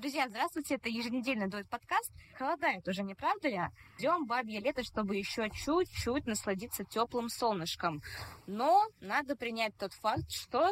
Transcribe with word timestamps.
Друзья, 0.00 0.30
здравствуйте, 0.30 0.76
это 0.76 0.88
еженедельный 0.88 1.46
дует 1.46 1.68
подкаст. 1.68 2.10
Холодает 2.38 2.88
уже, 2.88 3.02
не 3.02 3.14
правда 3.14 3.48
ли? 3.48 3.60
Ждем 3.98 4.24
бабье 4.24 4.58
лето, 4.58 4.82
чтобы 4.82 5.16
еще 5.16 5.50
чуть-чуть 5.50 6.26
насладиться 6.26 6.84
теплым 6.84 7.28
солнышком. 7.28 8.00
Но 8.46 8.82
надо 9.02 9.36
принять 9.36 9.76
тот 9.76 9.92
факт, 9.92 10.30
что, 10.30 10.70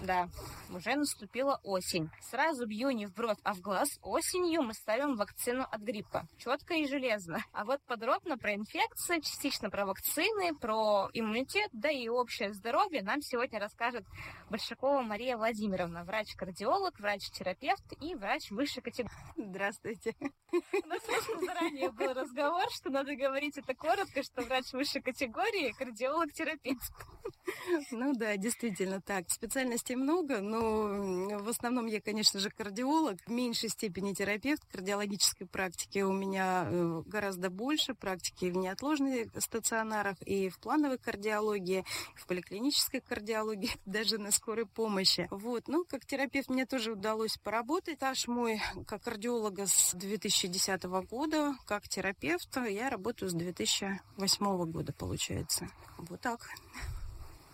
да, 0.00 0.30
уже 0.70 0.96
наступила 0.96 1.60
осень. 1.62 2.08
Сразу 2.22 2.66
бью 2.66 2.88
не 2.92 3.04
в 3.04 3.12
бровь, 3.12 3.36
а 3.42 3.52
в 3.52 3.60
глаз. 3.60 3.98
Осенью 4.00 4.62
мы 4.62 4.72
ставим 4.72 5.14
вакцину 5.14 5.66
от 5.70 5.82
гриппа. 5.82 6.26
Четко 6.38 6.72
и 6.72 6.86
железно. 6.86 7.44
А 7.52 7.66
вот 7.66 7.82
подробно 7.82 8.38
про 8.38 8.54
инфекции, 8.54 9.20
частично 9.20 9.68
про 9.68 9.84
вакцины, 9.84 10.54
про 10.54 11.10
иммунитет, 11.12 11.68
да 11.74 11.90
и 11.90 12.08
общее 12.08 12.54
здоровье 12.54 13.02
нам 13.02 13.20
сегодня 13.20 13.60
расскажет 13.60 14.06
Большакова 14.48 15.02
Мария 15.02 15.36
Владимировна, 15.36 16.02
врач-кардиолог, 16.02 16.98
врач-терапевт 16.98 17.84
и 18.00 18.14
врач 18.14 18.50
высшей 18.70 18.82
категории. 18.82 19.10
Здравствуйте. 19.36 20.14
У 20.52 20.86
нас 20.86 21.02
заранее 21.40 21.90
был 21.90 22.12
разговор, 22.12 22.70
что 22.70 22.90
надо 22.90 23.14
говорить 23.16 23.58
это 23.58 23.74
коротко, 23.74 24.22
что 24.22 24.42
врач 24.42 24.72
высшей 24.72 25.02
категории, 25.02 25.72
кардиолог-терапевт. 25.72 26.92
Ну 27.90 28.12
да, 28.14 28.36
действительно 28.36 29.00
так. 29.00 29.30
Специальностей 29.30 29.96
много, 29.96 30.40
но 30.40 31.38
в 31.38 31.48
основном 31.48 31.86
я, 31.86 32.00
конечно 32.00 32.40
же, 32.40 32.50
кардиолог. 32.50 33.18
В 33.26 33.30
меньшей 33.30 33.68
степени 33.68 34.12
терапевт. 34.12 34.64
Кардиологической 34.70 35.46
практики 35.46 36.00
у 36.00 36.12
меня 36.12 36.66
э, 36.66 37.02
гораздо 37.06 37.50
больше. 37.50 37.94
Практики 37.94 38.46
в 38.46 38.56
неотложных 38.56 39.28
стационарах 39.38 40.20
и 40.22 40.48
в 40.48 40.58
плановой 40.58 40.98
кардиологии, 40.98 41.84
в 42.14 42.26
поликлинической 42.26 43.00
кардиологии, 43.00 43.70
даже 43.84 44.18
на 44.18 44.30
скорой 44.30 44.66
помощи. 44.66 45.28
Вот. 45.30 45.68
Ну, 45.68 45.84
как 45.84 46.06
терапевт 46.06 46.48
мне 46.48 46.66
тоже 46.66 46.92
удалось 46.92 47.36
поработать. 47.38 47.96
Стаж 47.96 48.28
мой 48.28 48.59
как 48.86 49.02
кардиолога 49.02 49.66
с 49.66 49.92
2010 49.94 50.82
года, 51.08 51.54
как 51.66 51.88
терапевт 51.88 52.56
я 52.68 52.90
работаю 52.90 53.30
с 53.30 53.34
2008 53.34 54.70
года, 54.70 54.92
получается. 54.92 55.68
Вот 55.98 56.20
так. 56.20 56.48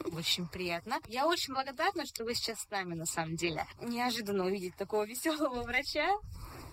Очень 0.13 0.47
приятно. 0.47 0.99
Я 1.09 1.27
очень 1.27 1.55
благодарна, 1.55 2.07
что 2.07 2.25
вы 2.25 2.35
сейчас 2.35 2.61
с 2.61 2.71
нами, 2.71 2.95
на 2.95 3.07
самом 3.07 3.37
деле. 3.37 3.67
Неожиданно 3.81 4.45
увидеть 4.45 4.77
такого 4.77 5.05
веселого 5.05 5.63
врача. 5.63 6.09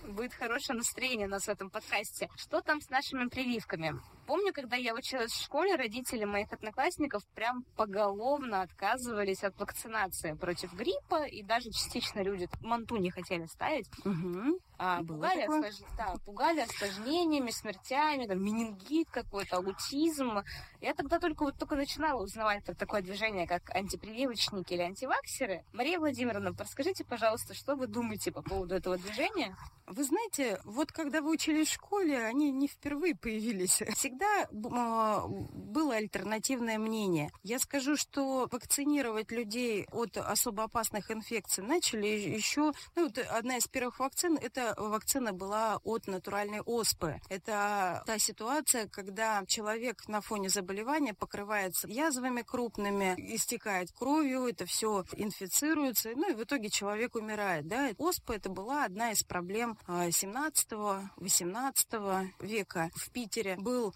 Будет 0.08 0.34
хорошее 0.34 0.78
настроение 0.78 1.28
у 1.28 1.30
нас 1.30 1.46
в 1.46 1.50
этом 1.50 1.70
подкасте. 1.70 2.30
Что 2.36 2.62
там 2.62 2.82
с 2.82 2.90
нашими 2.90 3.30
прививками? 3.30 4.00
Помню, 4.34 4.52
когда 4.52 4.76
я 4.76 4.96
училась 4.96 5.32
в 5.32 5.44
школе, 5.44 5.76
родители 5.76 6.26
моих 6.26 6.52
одноклассников 6.52 7.24
прям 7.36 7.66
поголовно 7.76 8.64
отказывались 8.64 9.44
от 9.44 9.56
вакцинации 9.60 10.34
против 10.34 10.74
гриппа, 10.74 11.26
и 11.26 11.44
даже 11.44 11.70
частично 11.70 12.22
люди 12.22 12.50
манту 12.62 12.98
не 12.98 13.12
хотели 13.12 13.46
ставить. 13.46 13.88
Угу. 14.04 14.60
А, 14.80 15.04
пугали, 15.04 15.42
осложн... 15.44 15.86
да, 15.96 16.16
пугали 16.26 16.62
осложнениями, 16.62 17.52
смертями, 17.52 18.26
там, 18.26 18.44
менингит 18.44 19.08
какой-то, 19.12 19.58
аутизм. 19.58 20.40
Я 20.82 20.96
тогда 20.96 21.20
только 21.20 21.44
вот 21.44 21.60
только 21.60 21.76
начинала 21.76 22.24
узнавать 22.24 22.66
про 22.66 22.74
такое 22.74 23.04
движение, 23.04 23.48
как 23.48 23.70
антипрививочники 23.70 24.74
или 24.74 24.82
антиваксеры. 24.82 25.64
Мария 25.74 26.00
Владимировна, 26.00 26.56
расскажите, 26.58 27.06
пожалуйста, 27.06 27.54
что 27.54 27.76
вы 27.76 27.86
думаете 27.86 28.32
по 28.32 28.42
поводу 28.42 28.74
этого 28.74 28.98
движения? 28.98 29.56
Вы 29.86 30.04
знаете, 30.06 30.60
вот 30.64 30.92
когда 30.92 31.22
вы 31.22 31.32
учились 31.32 31.68
в 31.68 31.74
школе, 31.74 32.18
они 32.26 32.52
не 32.52 32.68
впервые 32.68 33.16
появились. 33.16 33.84
Всегда 33.96 34.23
а, 34.52 35.28
было 35.28 35.96
альтернативное 35.96 36.78
мнение. 36.78 37.32
Я 37.44 37.60
скажу, 37.60 37.98
что 37.98 38.48
вакцинировать 38.52 39.32
людей 39.32 39.88
от 39.92 40.18
особо 40.18 40.64
опасных 40.64 41.12
инфекций 41.12 41.64
начали 41.64 42.08
еще... 42.08 42.74
Ну, 42.96 43.06
вот 43.06 43.18
одна 43.18 43.58
из 43.58 43.68
первых 43.68 44.00
вакцин, 44.00 44.38
это 44.38 44.74
вакцина 44.78 45.34
была 45.34 45.80
от 45.84 46.08
натуральной 46.08 46.62
оспы. 46.62 47.20
Это 47.30 48.04
та 48.06 48.20
ситуация, 48.20 48.88
когда 48.88 49.44
человек 49.48 50.08
на 50.08 50.22
фоне 50.22 50.50
заболевания 50.50 51.14
покрывается 51.14 51.88
язвами 51.88 52.42
крупными, 52.42 53.16
истекает 53.18 53.92
кровью, 53.92 54.48
это 54.48 54.66
все 54.66 55.06
инфицируется, 55.16 56.10
ну 56.16 56.32
и 56.32 56.34
в 56.34 56.44
итоге 56.44 56.70
человек 56.70 57.16
умирает. 57.16 57.68
Да? 57.68 57.92
Оспа 57.98 58.34
это 58.34 58.50
была 58.50 58.86
одна 58.86 59.12
из 59.12 59.24
проблем 59.24 59.78
17-18 59.88 62.30
века 62.40 62.90
в 62.96 63.12
Питере 63.12 63.56
был 63.58 63.84
а, 63.88 63.92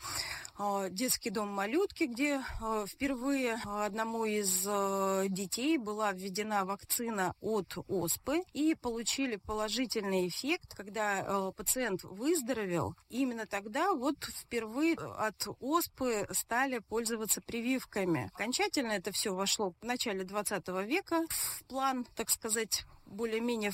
детский 0.89 1.29
дом 1.29 1.49
малютки, 1.49 2.05
где 2.05 2.41
а, 2.61 2.85
впервые 2.87 3.59
одному 3.63 4.25
из 4.25 4.65
а, 4.67 5.25
детей 5.27 5.77
была 5.77 6.11
введена 6.13 6.65
вакцина 6.65 7.35
от 7.41 7.77
оспы 7.87 8.41
и 8.53 8.73
получили 8.73 9.35
положительный 9.35 10.27
эффект, 10.27 10.73
когда 10.75 11.51
пациент 11.55 12.03
выздоровел. 12.03 12.95
Именно 13.09 13.45
тогда 13.45 13.93
вот 13.93 14.17
впервые 14.23 14.95
от 14.95 15.47
оспы 15.59 16.27
стали 16.31 16.79
пользоваться 16.79 17.41
прививками. 17.41 18.31
Окончательно 18.33 18.93
это 18.93 19.11
все 19.11 19.33
вошло 19.33 19.73
в 19.79 19.85
начале 19.85 20.23
20 20.23 20.67
века 20.85 21.23
в 21.29 21.63
план, 21.65 22.05
так 22.15 22.29
сказать, 22.29 22.85
более-менее 23.09 23.71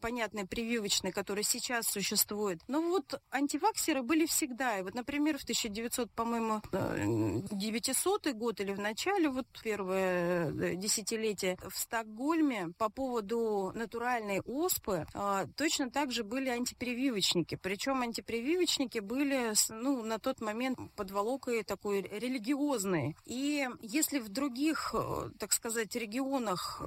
понятный, 0.00 0.46
прививочный, 0.46 1.12
который 1.12 1.44
сейчас 1.44 1.86
существует. 1.86 2.60
Но 2.68 2.80
вот 2.80 3.20
антиваксеры 3.30 4.02
были 4.02 4.26
всегда. 4.26 4.78
И 4.78 4.82
вот, 4.82 4.94
например, 4.94 5.38
в 5.38 5.42
1900, 5.42 6.10
по-моему, 6.10 6.62
900 7.50 8.32
год 8.32 8.60
или 8.60 8.72
в 8.72 8.80
начале, 8.80 9.28
вот 9.28 9.46
первое 9.62 10.50
э, 10.50 10.74
десятилетие 10.76 11.58
в 11.68 11.76
Стокгольме 11.76 12.72
по 12.78 12.88
поводу 12.88 13.72
натуральной 13.74 14.40
оспы 14.40 15.06
а, 15.14 15.46
точно 15.56 15.90
так 15.90 16.12
же 16.12 16.24
были 16.24 16.48
антипрививочники. 16.48 17.56
Причем 17.56 18.02
антипрививочники 18.02 18.98
были, 18.98 19.52
ну, 19.70 20.02
на 20.02 20.18
тот 20.18 20.40
момент 20.40 20.78
под 20.96 21.10
волокой 21.10 21.62
такой 21.64 22.02
религиозной. 22.02 23.16
И 23.24 23.68
если 23.80 24.18
в 24.18 24.28
других, 24.28 24.94
э, 24.94 25.30
так 25.38 25.52
сказать, 25.52 25.94
регионах 25.96 26.82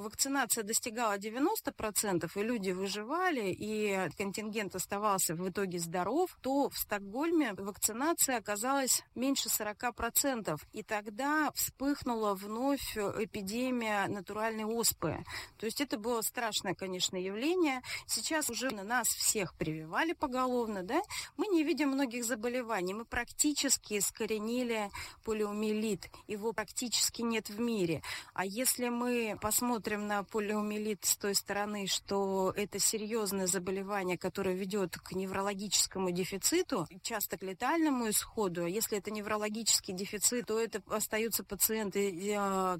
вакцинация 0.00 0.64
достигала 0.64 1.18
90%, 1.18 2.30
и 2.34 2.42
люди 2.42 2.70
выживали, 2.70 3.50
и 3.50 4.08
контингент 4.16 4.74
оставался 4.74 5.34
в 5.34 5.48
итоге 5.48 5.78
здоров, 5.78 6.36
то 6.40 6.68
в 6.68 6.78
Стокгольме 6.78 7.54
вакцинация 7.54 8.38
оказалась 8.38 9.04
меньше 9.14 9.48
40%. 9.48 10.58
И 10.72 10.82
тогда 10.82 11.50
вспыхнула 11.54 12.34
вновь 12.34 12.96
эпидемия 12.96 14.06
натуральной 14.08 14.64
оспы. 14.64 15.24
То 15.58 15.66
есть 15.66 15.80
это 15.80 15.98
было 15.98 16.22
страшное, 16.22 16.74
конечно, 16.74 17.16
явление. 17.16 17.82
Сейчас 18.06 18.50
уже 18.50 18.70
на 18.70 18.82
нас 18.82 19.08
всех 19.08 19.54
прививали 19.54 20.12
поголовно, 20.12 20.82
да? 20.82 21.00
Мы 21.36 21.46
не 21.48 21.64
видим 21.64 21.90
многих 21.90 22.24
заболеваний. 22.24 22.94
Мы 22.94 23.04
практически 23.04 23.98
искоренили 23.98 24.90
полиомиелит. 25.24 26.08
Его 26.26 26.52
практически 26.52 27.22
нет 27.22 27.48
в 27.50 27.60
мире. 27.60 28.02
А 28.34 28.44
если 28.44 28.88
мы 28.88 29.36
посмотрим 29.40 29.89
смотрим 29.90 30.06
на 30.06 30.22
полиомиелит 30.22 31.04
с 31.04 31.16
той 31.16 31.34
стороны, 31.34 31.88
что 31.88 32.52
это 32.56 32.78
серьезное 32.78 33.48
заболевание, 33.48 34.16
которое 34.16 34.54
ведет 34.54 34.96
к 34.96 35.12
неврологическому 35.16 36.12
дефициту, 36.12 36.86
часто 37.02 37.36
к 37.36 37.42
летальному 37.42 38.08
исходу. 38.08 38.64
А 38.64 38.68
если 38.68 38.98
это 38.98 39.10
неврологический 39.10 39.92
дефицит, 39.92 40.46
то 40.46 40.60
это 40.60 40.80
остаются 40.94 41.42
пациенты 41.42 42.08
э, 42.08 42.78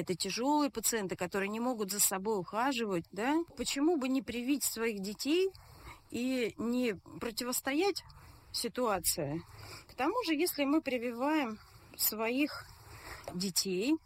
это 0.00 0.14
тяжелые 0.14 0.70
пациенты, 0.70 1.14
которые 1.14 1.50
не 1.50 1.60
могут 1.60 1.90
за 1.90 2.00
собой 2.00 2.38
ухаживать. 2.38 3.04
Да? 3.12 3.36
Почему 3.58 3.98
бы 3.98 4.08
не 4.08 4.22
привить 4.22 4.64
своих 4.64 5.00
детей 5.00 5.50
и 6.10 6.54
не 6.56 6.94
противостоять 7.20 8.02
ситуации? 8.50 9.42
К 9.90 9.94
тому 9.94 10.16
же, 10.24 10.34
если 10.34 10.64
мы 10.64 10.80
прививаем 10.80 11.58
своих 11.98 12.64
детей, 13.34 13.98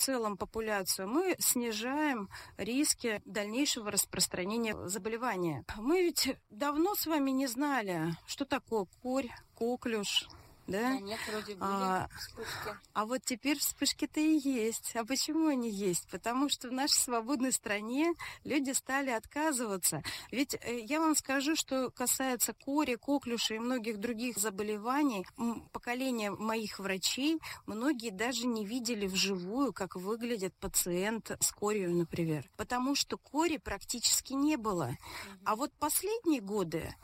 целом 0.00 0.36
популяцию, 0.36 1.08
мы 1.08 1.36
снижаем 1.38 2.30
риски 2.56 3.20
дальнейшего 3.24 3.90
распространения 3.90 4.74
заболевания. 4.88 5.64
Мы 5.76 6.02
ведь 6.02 6.36
давно 6.48 6.94
с 6.94 7.06
вами 7.06 7.30
не 7.30 7.46
знали, 7.46 8.16
что 8.26 8.44
такое 8.44 8.86
корь, 9.02 9.28
коклюш, 9.54 10.28
да? 10.70 10.90
Да 10.90 11.00
нет, 11.00 11.18
вроде 11.28 11.54
были 11.54 11.58
а, 11.60 12.08
вспышки. 12.16 12.76
А 12.92 13.06
вот 13.06 13.22
теперь 13.24 13.58
вспышки-то 13.58 14.20
и 14.20 14.38
есть. 14.38 14.94
А 14.94 15.04
почему 15.04 15.48
они 15.48 15.70
есть? 15.70 16.08
Потому 16.10 16.48
что 16.48 16.68
в 16.68 16.72
нашей 16.72 16.98
свободной 16.98 17.52
стране 17.52 18.12
люди 18.44 18.70
стали 18.70 19.10
отказываться. 19.10 20.02
Ведь 20.30 20.54
э, 20.54 20.80
я 20.80 21.00
вам 21.00 21.14
скажу, 21.14 21.56
что 21.56 21.90
касается 21.90 22.52
кори, 22.52 22.94
коклюша 22.94 23.54
и 23.54 23.58
многих 23.58 23.98
других 23.98 24.38
заболеваний, 24.38 25.26
поколение 25.72 26.30
моих 26.30 26.78
врачей, 26.78 27.40
многие 27.66 28.10
даже 28.10 28.46
не 28.46 28.64
видели 28.64 29.06
вживую, 29.06 29.72
как 29.72 29.96
выглядит 29.96 30.54
пациент 30.54 31.30
с 31.40 31.52
корью, 31.52 31.94
например. 31.94 32.48
Потому 32.56 32.94
что 32.94 33.18
кори 33.18 33.56
практически 33.56 34.32
не 34.32 34.56
было. 34.56 34.96
А 35.44 35.56
вот 35.56 35.72
последние 35.78 36.40
годы 36.40 36.94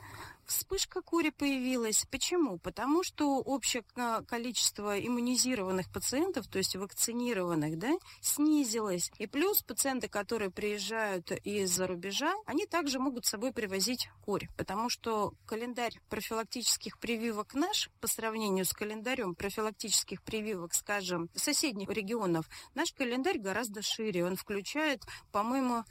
вспышка 0.47 1.01
кури 1.01 1.31
появилась. 1.31 2.05
Почему? 2.09 2.57
Потому 2.57 3.03
что 3.03 3.37
общее 3.37 3.83
количество 4.27 4.99
иммунизированных 4.99 5.91
пациентов, 5.91 6.47
то 6.47 6.57
есть 6.57 6.75
вакцинированных, 6.75 7.77
да, 7.77 7.97
снизилось. 8.21 9.11
И 9.17 9.27
плюс 9.27 9.61
пациенты, 9.61 10.07
которые 10.07 10.49
приезжают 10.49 11.31
из-за 11.43 11.87
рубежа, 11.87 12.33
они 12.45 12.65
также 12.65 12.99
могут 12.99 13.25
с 13.25 13.29
собой 13.29 13.51
привозить 13.51 14.09
курь, 14.25 14.47
потому 14.57 14.89
что 14.89 15.33
календарь 15.45 15.99
профилактических 16.09 16.97
прививок 16.97 17.53
наш 17.53 17.89
по 18.01 18.07
сравнению 18.07 18.65
с 18.65 18.73
календарем 18.73 19.35
профилактических 19.35 20.21
прививок, 20.23 20.73
скажем, 20.73 21.29
соседних 21.35 21.89
регионов, 21.89 22.49
наш 22.73 22.93
календарь 22.93 23.37
гораздо 23.37 23.81
шире. 23.81 24.25
Он 24.25 24.35
включает, 24.35 25.03
по-моему, 25.31 25.83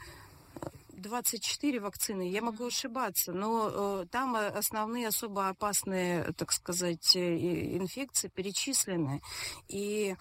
24 0.96 1.81
вакцины. 1.81 2.31
Я 2.31 2.43
могу 2.43 2.66
ошибаться, 2.66 3.32
но 3.32 4.02
э, 4.02 4.06
там 4.10 4.34
основные 4.34 5.08
особо 5.08 5.48
опасные, 5.48 6.32
так 6.32 6.52
сказать, 6.52 7.14
э, 7.14 7.76
инфекции 7.76 8.28
перечислены. 8.28 9.20
И 9.69 10.16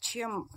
чем 0.00 0.48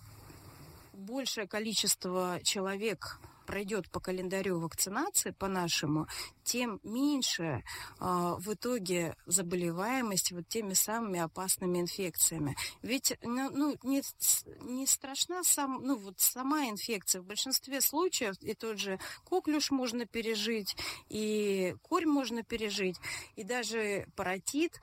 большее 0.94 1.48
количество 1.48 2.40
человек 2.44 3.20
пройдет 3.46 3.90
по 3.90 4.00
календарю 4.00 4.60
вакцинации, 4.60 5.32
по 5.32 5.48
нашему, 5.48 6.08
тем 6.44 6.80
меньше 6.84 7.64
э, 8.00 8.06
в 8.40 8.54
итоге 8.54 9.16
заболеваемость 9.26 10.32
вот 10.32 10.48
теми 10.48 10.74
самыми 10.74 11.20
опасными 11.20 11.80
инфекциями. 11.80 12.56
Ведь 12.82 13.18
ну, 13.22 13.50
ну, 13.52 13.78
не, 13.84 14.02
не 14.62 14.88
страшна 14.88 15.44
сам, 15.44 15.82
ну, 15.84 15.96
вот 15.96 16.20
сама 16.20 16.70
инфекция. 16.70 17.22
В 17.22 17.26
большинстве 17.26 17.82
случаев 17.82 18.36
и 18.42 18.54
тот 18.54 18.80
же 18.80 19.00
коклюш 19.26 19.72
можно 19.72 20.06
пережить, 20.06 20.76
и 21.10 21.76
корь 21.82 22.06
можно 22.06 22.44
пережить, 22.44 22.98
и 23.36 23.44
даже 23.44 24.08
паротит, 24.16 24.80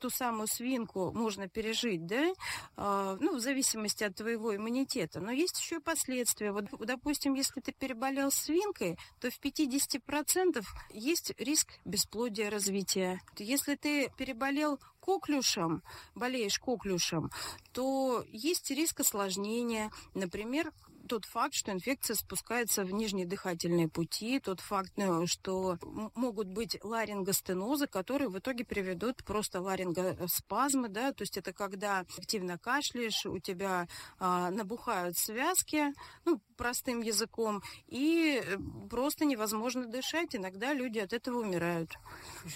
ту 0.00 0.10
самую 0.10 0.48
свинку 0.48 1.12
можно 1.12 1.48
пережить, 1.48 2.06
да, 2.06 2.32
э, 2.76 3.16
ну, 3.20 3.36
в 3.36 3.40
зависимости 3.40 4.04
от 4.04 4.16
твоего 4.16 4.56
иммунитета. 4.56 5.20
Но 5.20 5.30
есть 5.30 5.60
еще 5.60 5.76
и 5.76 5.80
последствия. 5.80 6.52
Вот, 6.52 6.66
допустим, 6.80 7.34
если 7.34 7.60
ты 7.60 7.72
переболел 7.72 8.03
свинкой, 8.30 8.98
то 9.20 9.30
в 9.30 9.40
50% 9.40 10.64
есть 10.92 11.32
риск 11.38 11.68
бесплодия 11.84 12.50
развития. 12.50 13.20
Если 13.38 13.74
ты 13.74 14.10
переболел 14.16 14.78
коклюшем, 15.00 15.82
болеешь 16.14 16.58
коклюшем, 16.58 17.30
то 17.72 18.24
есть 18.28 18.70
риск 18.70 19.00
осложнения. 19.00 19.90
Например, 20.14 20.72
тот 21.08 21.24
факт, 21.24 21.54
что 21.54 21.72
инфекция 21.72 22.16
спускается 22.16 22.84
в 22.84 22.92
нижние 22.92 23.26
дыхательные 23.26 23.88
пути, 23.88 24.40
тот 24.40 24.60
факт, 24.60 24.92
ну, 24.96 25.26
что 25.26 25.78
могут 26.14 26.48
быть 26.48 26.78
ларингостенозы, 26.82 27.86
которые 27.86 28.28
в 28.28 28.38
итоге 28.38 28.64
приведут 28.64 29.24
просто 29.24 29.60
ларингоспазмы, 29.60 30.88
да, 30.88 31.12
то 31.12 31.22
есть 31.22 31.36
это 31.36 31.52
когда 31.52 32.00
активно 32.00 32.58
кашляешь, 32.58 33.26
у 33.26 33.38
тебя 33.38 33.86
а, 34.18 34.50
набухают 34.50 35.16
связки, 35.16 35.92
ну, 36.24 36.40
простым 36.56 37.00
языком, 37.00 37.62
и 37.86 38.42
э, 38.42 38.56
просто 38.88 39.24
невозможно 39.24 39.86
дышать. 39.86 40.34
Иногда 40.36 40.72
люди 40.72 40.98
от 40.98 41.12
этого 41.12 41.40
умирают. 41.40 41.90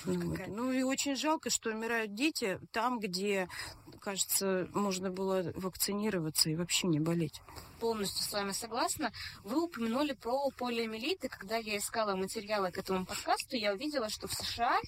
Вот. 0.04 0.48
Ну 0.48 0.72
и 0.72 0.82
очень 0.82 1.16
жалко, 1.16 1.50
что 1.50 1.70
умирают 1.70 2.14
дети 2.14 2.60
там, 2.72 2.98
где, 3.00 3.48
кажется, 3.98 4.68
можно 4.72 5.10
было 5.10 5.52
вакцинироваться 5.54 6.50
и 6.50 6.56
вообще 6.56 6.86
не 6.86 7.00
болеть 7.00 7.42
полностью 7.78 8.24
с 8.24 8.32
вами 8.32 8.50
согласна. 8.50 9.12
Вы 9.44 9.62
упомянули 9.62 10.12
про 10.12 10.50
полиомиелит, 10.50 11.24
и 11.24 11.28
когда 11.28 11.56
я 11.56 11.76
искала 11.76 12.16
материалы 12.16 12.70
к 12.72 12.78
этому 12.78 13.06
подкасту, 13.06 13.56
я 13.56 13.72
увидела, 13.72 14.08
что 14.08 14.26
в 14.26 14.32
США 14.32 14.78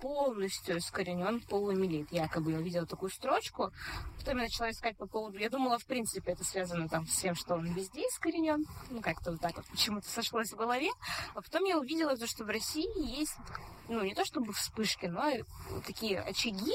полностью 0.00 0.78
искоренен 0.78 1.40
полуэмилит. 1.40 2.12
Якобы 2.12 2.52
я 2.52 2.58
увидела 2.58 2.86
такую 2.86 3.10
строчку. 3.10 3.72
Потом 4.18 4.36
я 4.36 4.44
начала 4.44 4.70
искать 4.70 4.96
по 4.96 5.06
поводу... 5.06 5.38
Я 5.38 5.50
думала, 5.50 5.78
в 5.78 5.86
принципе, 5.86 6.32
это 6.32 6.44
связано 6.44 6.88
там 6.88 7.06
с 7.06 7.16
тем, 7.16 7.34
что 7.34 7.54
он 7.54 7.72
везде 7.72 8.02
искоренен. 8.02 8.64
Ну, 8.90 9.00
как-то 9.00 9.32
вот 9.32 9.40
так 9.40 9.56
вот 9.56 9.66
почему-то 9.66 10.08
сошлось 10.08 10.52
в 10.52 10.56
голове. 10.56 10.90
А 11.34 11.42
потом 11.42 11.64
я 11.64 11.78
увидела, 11.78 12.16
то, 12.16 12.26
что 12.26 12.44
в 12.44 12.48
России 12.48 13.18
есть, 13.18 13.36
ну, 13.88 14.02
не 14.04 14.14
то 14.14 14.24
чтобы 14.24 14.52
вспышки, 14.52 15.06
но 15.06 15.32
такие 15.84 16.20
очаги 16.20 16.74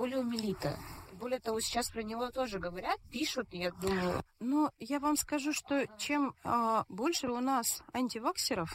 полиомиелита. 0.00 0.78
Более 1.12 1.40
того, 1.40 1.60
сейчас 1.60 1.90
про 1.90 2.02
него 2.02 2.30
тоже 2.30 2.58
говорят, 2.58 2.98
пишут, 3.10 3.48
я 3.52 3.70
думаю. 3.70 4.24
Но 4.38 4.72
я 4.78 4.98
вам 4.98 5.18
скажу, 5.18 5.52
что 5.52 5.86
чем 5.98 6.34
э, 6.42 6.84
больше 6.88 7.28
у 7.28 7.38
нас 7.40 7.82
антиваксеров, 7.92 8.74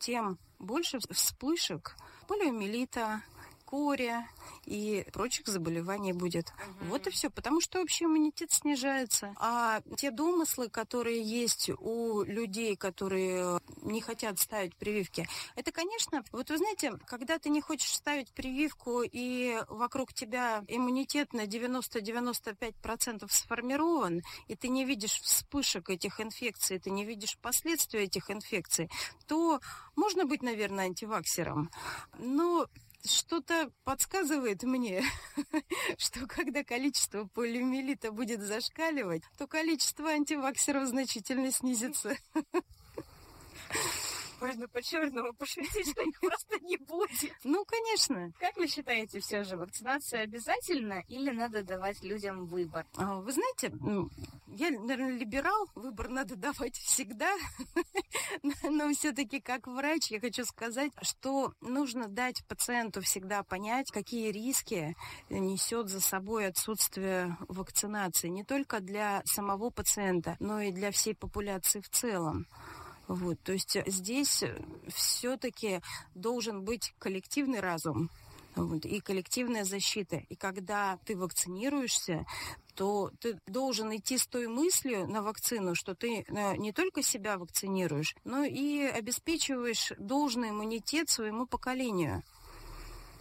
тем 0.00 0.36
больше 0.58 0.98
вспышек 1.12 1.94
полиомиелита, 2.26 3.22
кори 3.64 4.26
и 4.66 5.04
прочих 5.12 5.46
заболеваний 5.46 6.12
будет. 6.12 6.48
Угу. 6.48 6.90
Вот 6.90 7.06
и 7.06 7.10
все, 7.10 7.30
потому 7.30 7.60
что 7.60 7.80
общий 7.80 8.04
иммунитет 8.04 8.52
снижается. 8.52 9.34
А 9.38 9.80
те 9.96 10.10
домыслы, 10.10 10.68
которые 10.68 11.22
есть 11.22 11.70
у 11.78 12.22
людей, 12.22 12.76
которые 12.76 13.60
не 13.82 14.00
хотят 14.00 14.38
ставить 14.38 14.76
прививки, 14.76 15.28
это, 15.56 15.72
конечно, 15.72 16.24
вот 16.32 16.50
вы 16.50 16.58
знаете, 16.58 16.98
когда 17.06 17.38
ты 17.38 17.48
не 17.48 17.60
хочешь 17.60 17.94
ставить 17.94 18.32
прививку 18.32 19.02
и 19.02 19.58
вокруг 19.68 20.12
тебя 20.12 20.64
иммунитет 20.68 21.32
на 21.32 21.46
90-95% 21.46 23.26
сформирован, 23.28 24.22
и 24.48 24.56
ты 24.56 24.68
не 24.68 24.84
видишь 24.84 25.20
вспышек 25.20 25.90
этих 25.90 26.20
инфекций, 26.20 26.78
ты 26.78 26.90
не 26.90 27.04
видишь 27.04 27.38
последствий 27.38 28.00
этих 28.00 28.30
инфекций, 28.30 28.90
то 29.26 29.60
можно 29.96 30.24
быть, 30.24 30.42
наверное, 30.42 30.86
антиваксером. 30.86 31.70
Но 32.18 32.66
что-то 33.06 33.70
подсказывает 33.84 34.62
мне, 34.62 35.02
что 35.98 36.26
когда 36.26 36.64
количество 36.64 37.24
полиомиелита 37.26 38.12
будет 38.12 38.40
зашкаливать, 38.40 39.22
то 39.36 39.46
количество 39.46 40.10
антиваксеров 40.10 40.88
значительно 40.88 41.50
снизится. 41.52 42.16
Можно 44.40 44.68
по-черному 44.68 45.32
пошутить, 45.34 45.90
что 45.90 46.02
их 46.02 46.20
просто 46.20 46.58
не 46.60 46.76
будет. 46.76 47.32
Ну, 47.44 47.64
конечно. 47.64 48.32
Как 48.38 48.56
вы 48.56 48.66
считаете, 48.66 49.20
все 49.20 49.44
же 49.44 49.56
вакцинация 49.56 50.22
обязательна 50.22 51.02
или 51.08 51.30
надо 51.30 51.62
давать 51.62 52.02
людям 52.02 52.46
выбор? 52.46 52.86
А, 52.96 53.16
вы 53.20 53.32
знаете, 53.32 53.72
я, 54.56 54.70
наверное, 54.70 55.18
либерал, 55.18 55.68
выбор 55.74 56.08
надо 56.08 56.36
давать 56.36 56.76
всегда, 56.76 57.32
но 58.62 58.92
все-таки 58.92 59.40
как 59.40 59.66
врач 59.66 60.10
я 60.10 60.20
хочу 60.20 60.44
сказать, 60.44 60.92
что 61.02 61.52
нужно 61.60 62.08
дать 62.08 62.44
пациенту 62.46 63.00
всегда 63.00 63.42
понять, 63.42 63.90
какие 63.90 64.30
риски 64.30 64.96
несет 65.28 65.88
за 65.88 66.00
собой 66.00 66.46
отсутствие 66.46 67.36
вакцинации 67.48 68.28
не 68.28 68.44
только 68.44 68.80
для 68.80 69.22
самого 69.24 69.70
пациента, 69.70 70.36
но 70.38 70.60
и 70.60 70.70
для 70.70 70.90
всей 70.90 71.14
популяции 71.14 71.80
в 71.80 71.88
целом. 71.88 72.46
Вот, 73.06 73.38
то 73.42 73.52
есть 73.52 73.76
здесь 73.86 74.44
все-таки 74.88 75.80
должен 76.14 76.64
быть 76.64 76.94
коллективный 76.98 77.60
разум 77.60 78.10
вот, 78.56 78.84
и 78.86 79.00
коллективная 79.00 79.64
защита. 79.64 80.16
И 80.28 80.36
когда 80.36 80.98
ты 81.04 81.16
вакцинируешься, 81.16 82.24
то 82.74 83.10
ты 83.20 83.38
должен 83.46 83.94
идти 83.94 84.18
с 84.18 84.26
той 84.26 84.48
мыслью 84.48 85.06
на 85.06 85.22
вакцину, 85.22 85.74
что 85.74 85.94
ты 85.94 86.24
э, 86.26 86.56
не 86.56 86.72
только 86.72 87.02
себя 87.02 87.38
вакцинируешь, 87.38 88.16
но 88.24 88.44
и 88.44 88.82
обеспечиваешь 88.82 89.92
должный 89.98 90.50
иммунитет 90.50 91.08
своему 91.08 91.46
поколению. 91.46 92.22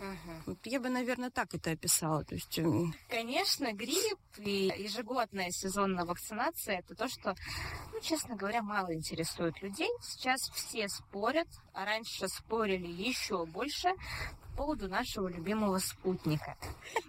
Угу. 0.04 0.58
Я 0.66 0.80
бы, 0.80 0.90
наверное, 0.90 1.30
так 1.30 1.54
это 1.54 1.72
описала. 1.72 2.24
То 2.24 2.36
есть... 2.36 2.60
Конечно, 3.10 3.72
грипп 3.74 4.20
и 4.38 4.74
ежегодная 4.78 5.52
сезонная 5.52 6.06
вакцинация 6.06 6.80
это 6.80 6.96
то, 6.96 7.08
что, 7.08 7.36
ну, 7.92 8.02
честно 8.02 8.36
говоря, 8.36 8.62
мало 8.62 8.94
интересует 8.94 9.62
людей. 9.62 9.90
Сейчас 10.02 10.50
все 10.50 10.90
спорят, 10.90 11.48
а 11.74 11.86
раньше 11.86 12.28
спорили 12.28 12.88
еще 12.88 13.46
больше 13.46 13.90
поводу 14.54 14.88
нашего 14.88 15.28
любимого 15.28 15.80
спутника. 15.80 16.56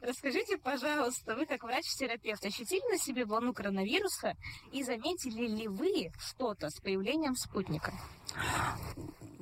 Расскажите, 0.03 0.57
пожалуйста, 0.59 1.37
вы 1.37 1.47
как 1.47 1.63
врач-терапевт 1.63 2.45
ощутили 2.45 2.91
на 2.91 2.99
себе 2.99 3.25
волну 3.25 3.53
коронавируса 3.53 4.37
и 4.73 4.83
заметили 4.83 5.47
ли 5.47 5.69
вы 5.69 6.11
что-то 6.19 6.71
с 6.71 6.81
появлением 6.81 7.37
спутника? 7.37 7.93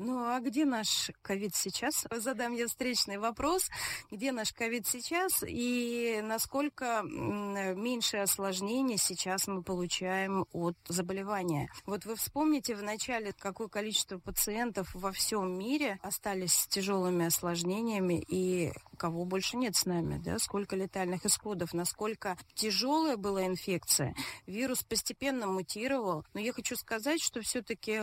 Ну 0.04 0.24
а 0.24 0.40
где 0.40 0.64
наш 0.64 1.12
ковид 1.22 1.54
сейчас? 1.54 2.06
Задам 2.10 2.54
я 2.54 2.66
встречный 2.66 3.18
вопрос. 3.18 3.70
Где 4.10 4.32
наш 4.32 4.52
ковид 4.52 4.84
сейчас 4.84 5.44
и 5.46 6.20
насколько 6.24 7.02
меньше 7.04 8.16
осложнений 8.16 8.98
сейчас 8.98 9.46
мы 9.46 9.62
получаем 9.62 10.46
от 10.52 10.76
заболевания? 10.88 11.70
Вот 11.86 12.04
вы 12.04 12.16
вспомните 12.16 12.74
в 12.74 12.82
начале, 12.82 13.32
какое 13.32 13.68
количество 13.68 14.18
пациентов 14.18 14.92
во 14.92 15.12
всем 15.12 15.56
мире 15.56 16.00
остались 16.02 16.54
с 16.54 16.66
тяжелыми 16.66 17.26
осложнениями 17.26 17.91
и 18.00 18.72
кого 19.02 19.24
больше 19.24 19.56
нет 19.56 19.74
с 19.74 19.84
нами, 19.84 20.20
да, 20.24 20.38
сколько 20.38 20.76
летальных 20.76 21.26
исходов, 21.26 21.74
насколько 21.74 22.38
тяжелая 22.54 23.16
была 23.16 23.46
инфекция. 23.46 24.14
Вирус 24.46 24.84
постепенно 24.84 25.48
мутировал, 25.48 26.24
но 26.34 26.40
я 26.40 26.52
хочу 26.52 26.76
сказать, 26.76 27.20
что 27.20 27.40
все-таки 27.40 27.94
э, 27.94 28.00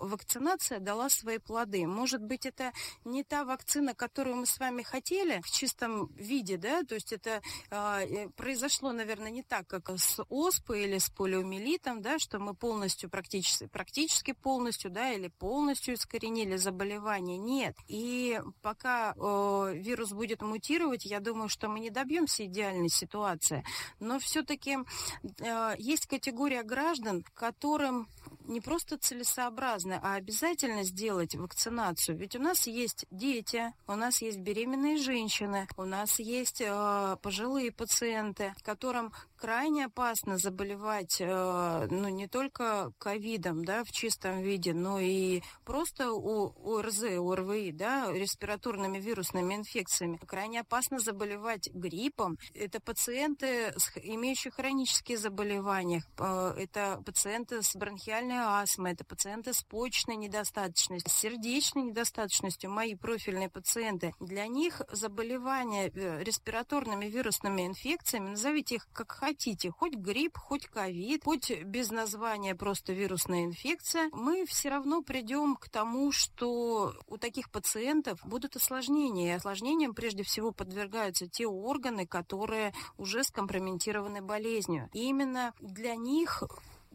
вакцинация 0.00 0.78
дала 0.78 1.08
свои 1.08 1.38
плоды. 1.38 1.88
Может 1.88 2.22
быть, 2.22 2.46
это 2.46 2.72
не 3.04 3.24
та 3.24 3.44
вакцина, 3.44 3.96
которую 3.96 4.36
мы 4.36 4.46
с 4.46 4.60
вами 4.60 4.84
хотели 4.84 5.40
в 5.40 5.50
чистом 5.50 6.06
виде, 6.14 6.56
да, 6.56 6.84
то 6.84 6.94
есть 6.94 7.12
это 7.12 7.42
э, 7.70 8.28
произошло, 8.36 8.92
наверное, 8.92 9.30
не 9.30 9.42
так, 9.42 9.66
как 9.66 9.90
с 9.90 10.22
оспой 10.28 10.84
или 10.84 10.98
с 10.98 11.10
полиомиелитом, 11.10 12.00
да, 12.00 12.20
что 12.20 12.38
мы 12.38 12.54
полностью, 12.54 13.10
практически, 13.10 13.66
практически 13.66 14.34
полностью, 14.34 14.92
да, 14.92 15.12
или 15.12 15.26
полностью 15.26 15.94
искоренили 15.94 16.56
заболевание. 16.56 17.38
Нет. 17.38 17.76
И 17.88 18.40
пока 18.62 19.14
э, 19.20 19.74
вирус 19.74 20.12
будет 20.12 20.42
мутировать, 20.42 21.04
я 21.04 21.20
думаю, 21.20 21.48
что 21.48 21.68
мы 21.68 21.80
не 21.80 21.90
добьемся 21.90 22.44
идеальной 22.44 22.88
ситуации. 22.88 23.64
Но 24.00 24.18
все-таки 24.18 24.78
э, 25.40 25.74
есть 25.78 26.06
категория 26.06 26.62
граждан, 26.62 27.24
которым 27.34 28.08
не 28.48 28.60
просто 28.60 28.96
целесообразно, 28.96 30.00
а 30.02 30.14
обязательно 30.14 30.82
сделать 30.82 31.34
вакцинацию. 31.34 32.16
Ведь 32.16 32.34
у 32.34 32.40
нас 32.40 32.66
есть 32.66 33.06
дети, 33.10 33.72
у 33.86 33.94
нас 33.94 34.22
есть 34.22 34.38
беременные 34.38 34.96
женщины, 34.96 35.68
у 35.76 35.84
нас 35.84 36.18
есть 36.18 36.62
э, 36.64 37.16
пожилые 37.22 37.70
пациенты, 37.72 38.54
которым 38.62 39.12
крайне 39.36 39.86
опасно 39.86 40.38
заболевать, 40.38 41.18
э, 41.20 41.88
ну, 41.90 42.08
не 42.08 42.26
только 42.26 42.92
ковидом, 42.98 43.64
да, 43.64 43.84
в 43.84 43.92
чистом 43.92 44.40
виде, 44.40 44.72
но 44.72 44.98
и 44.98 45.42
просто 45.64 46.10
у 46.12 46.52
ОРЗ, 46.64 47.02
ОРВИ, 47.18 47.72
да, 47.72 48.10
респираторными 48.10 48.98
вирусными 49.08 49.54
инфекциями. 49.54 50.18
Крайне 50.26 50.60
опасно 50.60 50.98
заболевать 50.98 51.70
гриппом. 51.72 52.38
Это 52.54 52.78
пациенты, 52.80 53.72
имеющие 54.02 54.50
хронические 54.50 55.16
заболевания, 55.16 56.04
э, 56.18 56.54
это 56.58 57.02
пациенты 57.06 57.62
с 57.62 57.74
бронхиальной 57.74 58.36
астмой, 58.38 58.92
это 58.92 59.04
пациенты 59.04 59.54
с 59.54 59.62
почечной 59.62 60.16
недостаточностью, 60.16 61.10
с 61.10 61.14
сердечной 61.14 61.84
недостаточностью, 61.84 62.70
мои 62.70 62.94
профильные 62.94 63.48
пациенты. 63.48 64.14
Для 64.20 64.46
них 64.46 64.82
заболевания 64.92 65.88
э, 65.88 66.22
респираторными 66.22 67.06
вирусными 67.06 67.66
инфекциями, 67.66 68.30
назовите 68.30 68.74
их 68.76 68.88
как 68.92 69.12
хотите, 69.12 69.70
хоть 69.70 69.94
грипп, 69.94 70.36
хоть 70.36 70.66
ковид, 70.66 71.24
хоть 71.24 71.50
без 71.62 71.90
названия 71.90 72.54
просто 72.54 72.92
вирусная 72.92 73.44
инфекция, 73.44 74.10
мы 74.12 74.44
все 74.44 74.68
равно 74.68 75.02
придем 75.02 75.56
к 75.56 75.70
тому, 75.70 76.12
что 76.12 76.94
у 77.06 77.16
таких 77.16 77.50
пациентов 77.50 78.20
будут 78.24 78.56
осложнения. 78.56 78.97
И 78.98 79.30
осложнениям 79.30 79.94
прежде 79.94 80.22
всего 80.22 80.52
подвергаются 80.52 81.28
те 81.28 81.46
органы, 81.46 82.06
которые 82.06 82.72
уже 82.96 83.22
скомпрометированы 83.24 84.20
болезнью. 84.20 84.88
И 84.92 85.08
именно 85.08 85.54
для 85.60 85.94
них 85.94 86.42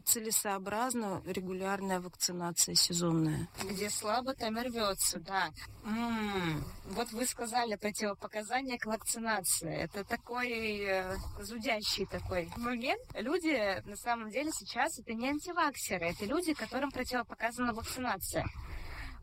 целесообразна 0.04 1.22
регулярная 1.24 2.00
вакцинация 2.00 2.74
сезонная. 2.74 3.48
Где 3.62 3.90
слабо, 3.90 4.34
там 4.34 4.58
и 4.58 4.68
рвется, 4.68 5.18
да. 5.20 5.50
М-м, 5.84 6.62
вот 6.90 7.10
вы 7.12 7.26
сказали 7.26 7.76
противопоказания 7.76 8.78
к 8.78 8.86
вакцинации. 8.86 9.74
Это 9.74 10.04
такой 10.04 10.50
э, 10.50 11.16
зудящий 11.40 12.06
такой 12.06 12.50
момент. 12.56 13.00
Люди, 13.14 13.82
на 13.88 13.96
самом 13.96 14.30
деле, 14.30 14.50
сейчас 14.52 14.98
это 14.98 15.14
не 15.14 15.28
антиваксеры, 15.28 16.10
это 16.10 16.26
люди, 16.26 16.54
которым 16.54 16.90
противопоказана 16.90 17.72
вакцинация. 17.72 18.46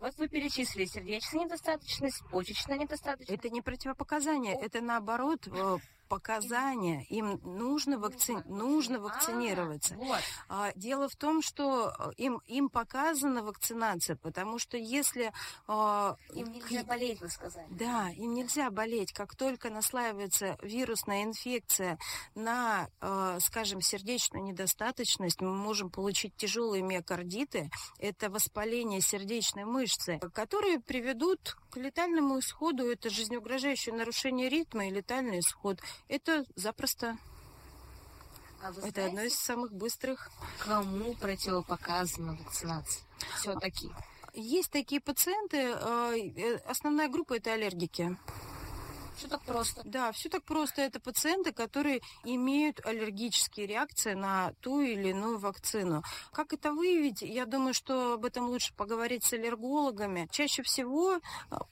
Вот 0.02 0.18
вы 0.18 0.28
перечислили 0.28 0.86
сердечная 0.86 1.46
недостаточность, 1.46 2.24
почечная 2.32 2.80
недостаточность. 2.80 3.30
Это 3.30 3.50
не 3.52 3.62
противопоказание, 3.62 4.60
это 4.60 4.82
наоборот 4.82 5.48
э, 5.48 5.78
показания, 6.12 7.06
им 7.06 7.40
нужно, 7.44 7.98
вакци... 7.98 8.44
нужно 8.46 9.00
вакцинироваться. 9.00 9.98
А, 10.50 10.68
а, 10.68 10.74
дело 10.76 11.08
в 11.08 11.16
том, 11.16 11.42
что 11.42 11.94
э, 11.98 12.12
им, 12.18 12.42
им 12.48 12.70
показана 12.70 13.42
вакцинация, 13.44 14.18
потому 14.18 14.60
что 14.60 14.76
если... 14.76 15.32
А, 15.68 16.18
им 16.34 16.52
нельзя 16.52 16.84
болеть, 16.84 17.22
вы 17.22 17.30
сказали. 17.30 17.66
Да, 17.70 18.10
им 18.10 18.34
нельзя 18.34 18.70
болеть. 18.70 19.14
Как 19.14 19.38
только 19.38 19.70
наслаивается 19.70 20.58
вирусная 20.62 21.24
инфекция 21.24 21.98
на, 22.36 22.90
а, 23.00 23.40
скажем, 23.40 23.80
сердечную 23.80 24.44
недостаточность, 24.44 25.40
мы 25.40 25.56
можем 25.56 25.90
получить 25.90 26.36
тяжелые 26.36 26.84
миокардиты. 26.84 27.72
Это 28.00 28.30
воспаление 28.30 29.00
сердечной 29.00 29.64
мышцы, 29.64 30.20
которые 30.34 30.82
приведут 30.82 31.56
к 31.70 31.78
летальному 31.78 32.40
исходу. 32.40 32.92
Это 32.92 33.10
жизнеугрожающее 33.10 33.96
нарушение 33.96 34.50
ритма 34.50 34.88
и 34.88 34.92
летальный 34.92 35.40
исход. 35.40 35.80
Это 36.08 36.46
запросто. 36.56 37.18
А 38.62 38.70
это 38.70 38.80
знаете, 38.80 39.06
одно 39.06 39.22
из 39.24 39.36
самых 39.36 39.74
быстрых. 39.74 40.30
Кому 40.60 41.16
противопоказана 41.16 42.34
вакцинация? 42.34 43.04
Все-таки. 43.38 43.90
Есть 44.34 44.72
такие 44.72 45.02
пациенты, 45.02 45.58
э, 45.58 46.32
э, 46.38 46.56
основная 46.66 47.10
группа 47.10 47.36
это 47.36 47.54
аллергики. 47.54 48.18
Все 49.16 49.28
так 49.28 49.42
просто. 49.44 49.82
Да, 49.86 50.12
все 50.12 50.30
так 50.30 50.44
просто. 50.44 50.82
Это 50.82 51.00
пациенты, 51.00 51.52
которые 51.52 52.02
имеют 52.24 52.86
аллергические 52.86 53.68
реакции 53.68 54.14
на 54.14 54.54
ту 54.62 54.82
или 54.82 55.10
иную 55.10 55.38
вакцину. 55.40 56.04
Как 56.32 56.54
это 56.54 56.72
выявить? 56.74 57.22
Я 57.22 57.46
думаю, 57.46 57.74
что 57.74 58.14
об 58.14 58.26
этом 58.26 58.48
лучше 58.50 58.74
поговорить 58.76 59.24
с 59.24 59.34
аллергологами. 59.34 60.28
Чаще 60.32 60.64
всего 60.64 61.16
э, 61.16 61.20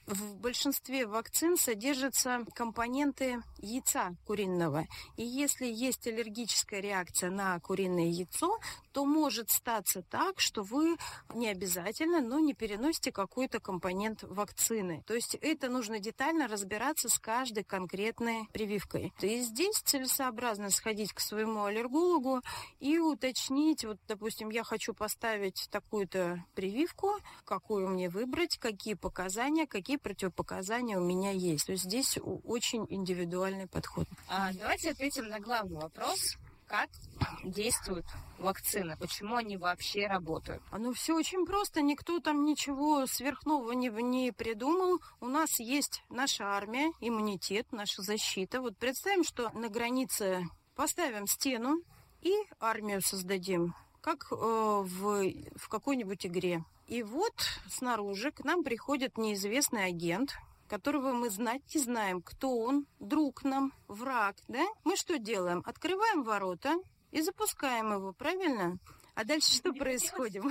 в 0.06 0.36
большинстве 0.36 1.06
вакцин 1.06 1.56
содержатся 1.56 2.44
компоненты 2.54 3.42
яйца 3.58 4.14
куриного. 4.26 4.86
И 5.16 5.24
если 5.24 5.66
есть 5.66 6.06
аллергическая 6.06 6.80
реакция 6.80 7.30
на 7.30 7.58
куриное 7.60 8.06
яйцо, 8.10 8.58
то 8.92 9.04
может 9.04 9.50
статься 9.50 10.02
так, 10.02 10.40
что 10.40 10.62
вы 10.62 10.96
не 11.34 11.48
обязательно, 11.48 12.20
но 12.20 12.38
не 12.38 12.54
переносите 12.54 13.12
какой-то 13.12 13.60
компонент 13.60 14.22
вакцины. 14.22 15.02
То 15.06 15.14
есть 15.14 15.34
это 15.36 15.68
нужно 15.68 15.98
детально 15.98 16.48
разбираться 16.48 17.08
с 17.08 17.18
каждой 17.18 17.64
конкретной 17.64 18.48
прививкой. 18.52 19.12
И 19.20 19.40
здесь 19.40 19.80
целесообразно 19.84 20.70
сходить 20.70 21.12
к 21.12 21.20
своему 21.20 21.64
аллергологу 21.64 22.40
и 22.78 22.98
уточнить, 22.98 23.84
вот, 23.84 23.98
допустим, 24.08 24.50
я 24.50 24.64
хочу 24.64 24.94
поставить 24.94 25.68
такую-то 25.70 26.44
прививку, 26.54 27.12
какую 27.44 27.88
мне 27.88 28.08
выбрать, 28.08 28.58
какие 28.58 28.94
показания, 28.94 29.66
какие 29.66 29.96
противопоказания 29.96 30.98
у 30.98 31.04
меня 31.04 31.30
есть. 31.30 31.66
То 31.66 31.72
есть 31.72 31.84
здесь 31.84 32.18
очень 32.44 32.86
индивидуальный 32.88 33.66
подход. 33.66 34.06
А, 34.28 34.52
давайте 34.52 34.90
ответим 34.90 35.28
на 35.28 35.40
главный 35.40 35.80
вопрос 35.80 36.36
как 36.70 36.88
действуют 37.42 38.06
вакцины, 38.38 38.96
почему 38.96 39.34
они 39.34 39.56
вообще 39.56 40.06
работают? 40.06 40.62
Ну, 40.70 40.92
все 40.92 41.16
очень 41.16 41.44
просто, 41.44 41.82
никто 41.82 42.20
там 42.20 42.44
ничего 42.44 43.06
сверхнового 43.06 43.72
не, 43.72 43.88
не 43.88 44.30
придумал. 44.30 45.00
У 45.20 45.26
нас 45.26 45.58
есть 45.58 46.04
наша 46.10 46.44
армия, 46.44 46.92
иммунитет, 47.00 47.72
наша 47.72 48.02
защита. 48.02 48.60
Вот 48.60 48.76
представим, 48.76 49.24
что 49.24 49.50
на 49.50 49.68
границе 49.68 50.44
поставим 50.76 51.26
стену 51.26 51.82
и 52.22 52.32
армию 52.60 53.02
создадим, 53.02 53.74
как 54.00 54.28
э, 54.30 54.36
в, 54.36 55.28
в 55.56 55.68
какой-нибудь 55.68 56.24
игре. 56.24 56.64
И 56.86 57.02
вот 57.02 57.34
снаружи 57.68 58.30
к 58.30 58.44
нам 58.44 58.62
приходит 58.62 59.18
неизвестный 59.18 59.86
агент, 59.86 60.36
которого 60.70 61.12
мы 61.12 61.30
знать 61.30 61.62
не 61.74 61.80
знаем, 61.80 62.22
кто 62.22 62.56
он, 62.56 62.86
друг 63.00 63.42
нам, 63.42 63.72
враг, 63.88 64.36
да? 64.46 64.64
Мы 64.84 64.94
что 64.96 65.18
делаем? 65.18 65.64
Открываем 65.66 66.22
ворота 66.22 66.76
и 67.10 67.20
запускаем 67.22 67.92
его, 67.92 68.12
правильно? 68.12 68.78
А 69.16 69.24
дальше 69.24 69.52
что 69.52 69.72
происходит? 69.72 70.44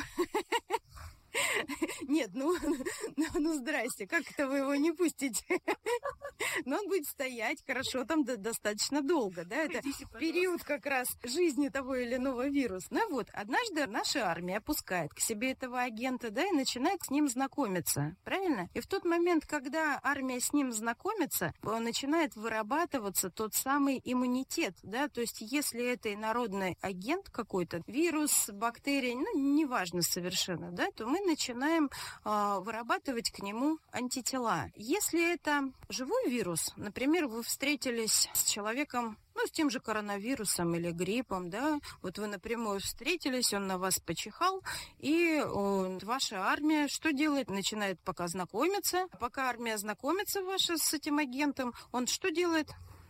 Нет, 2.07 2.31
ну, 2.33 2.55
ну, 3.15 3.25
ну, 3.35 3.53
здрасте, 3.55 4.07
как 4.07 4.23
это 4.31 4.47
вы 4.47 4.59
его 4.59 4.75
не 4.75 4.91
пустите? 4.91 5.43
Но 6.65 6.77
он 6.77 6.87
будет 6.87 7.05
стоять 7.05 7.63
хорошо 7.65 8.05
там 8.05 8.23
достаточно 8.23 9.01
долго, 9.01 9.45
да, 9.45 9.57
это 9.57 9.81
период 10.19 10.63
как 10.63 10.85
раз 10.85 11.07
жизни 11.23 11.69
того 11.69 11.95
или 11.95 12.15
иного 12.15 12.47
вируса. 12.47 12.87
Ну 12.91 13.09
вот, 13.11 13.27
однажды 13.33 13.87
наша 13.87 14.27
армия 14.27 14.57
опускает 14.57 15.13
к 15.13 15.19
себе 15.19 15.51
этого 15.51 15.81
агента, 15.81 16.31
да, 16.31 16.45
и 16.45 16.51
начинает 16.51 17.01
с 17.03 17.09
ним 17.09 17.27
знакомиться, 17.27 18.15
правильно? 18.23 18.69
И 18.73 18.79
в 18.79 18.87
тот 18.87 19.05
момент, 19.05 19.45
когда 19.45 19.99
армия 20.01 20.39
с 20.39 20.53
ним 20.53 20.71
знакомится, 20.71 21.53
начинает 21.61 22.35
вырабатываться 22.35 23.29
тот 23.29 23.53
самый 23.53 24.01
иммунитет, 24.03 24.75
да, 24.83 25.07
то 25.07 25.21
есть 25.21 25.41
если 25.41 25.85
это 25.85 26.13
инородный 26.13 26.77
агент 26.81 27.29
какой-то, 27.29 27.81
вирус, 27.87 28.49
бактерия, 28.51 29.15
ну, 29.15 29.37
неважно 29.37 30.01
совершенно, 30.01 30.71
да, 30.71 30.89
то 30.95 31.05
мы 31.05 31.19
начинаем 31.29 31.89
э, 32.25 32.57
вырабатывать 32.61 33.29
к 33.29 33.39
нему 33.39 33.77
антитела. 33.91 34.71
Если 34.75 35.33
это 35.33 35.71
живой 35.89 36.29
вирус, 36.29 36.73
например, 36.75 37.27
вы 37.27 37.43
встретились 37.43 38.29
с 38.33 38.43
человеком 38.43 39.17
ну, 39.35 39.47
с 39.47 39.51
тем 39.51 39.69
же 39.69 39.79
коронавирусом 39.79 40.75
или 40.75 40.91
гриппом, 40.91 41.49
да, 41.49 41.79
вот 42.01 42.17
вы 42.17 42.27
напрямую 42.27 42.81
встретились, 42.81 43.53
он 43.53 43.67
на 43.67 43.77
вас 43.77 43.99
почихал, 43.99 44.61
и 44.97 45.41
о, 45.45 45.97
ваша 46.01 46.41
армия 46.43 46.87
что 46.89 47.13
делает? 47.13 47.49
Начинает 47.49 47.99
пока 48.01 48.27
знакомиться. 48.27 49.07
Пока 49.19 49.49
армия 49.49 49.77
знакомится 49.77 50.43
ваша 50.43 50.77
с 50.77 50.93
этим 50.93 51.19
агентом, 51.19 51.73
он 51.91 52.07
что 52.07 52.31
делает? 52.31 52.67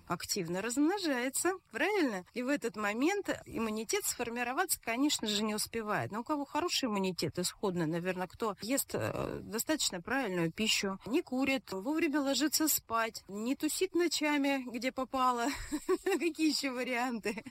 Активно 0.09 0.61
размножается, 0.61 1.53
правильно? 1.71 2.25
И 2.33 2.41
в 2.41 2.47
этот 2.47 2.75
момент 2.75 3.29
иммунитет 3.45 4.03
сформироваться, 4.05 4.79
конечно 4.81 5.27
же, 5.27 5.43
не 5.43 5.53
успевает. 5.53 6.11
Но 6.11 6.21
у 6.21 6.23
кого 6.23 6.45
хороший 6.45 6.85
иммунитет 6.85 7.37
исходно, 7.37 7.85
наверное, 7.85 8.27
кто 8.27 8.55
ест 8.61 8.91
э, 8.93 9.39
достаточно 9.43 10.01
правильную 10.01 10.51
пищу, 10.51 10.99
не 11.05 11.21
курит, 11.21 11.71
вовремя 11.71 12.21
ложится 12.21 12.67
спать, 12.67 13.23
не 13.27 13.55
тусит 13.55 13.93
ночами, 13.93 14.65
где 14.71 14.91
попало, 14.91 15.45
какие 16.03 16.49
еще 16.49 16.71
варианты, 16.71 17.43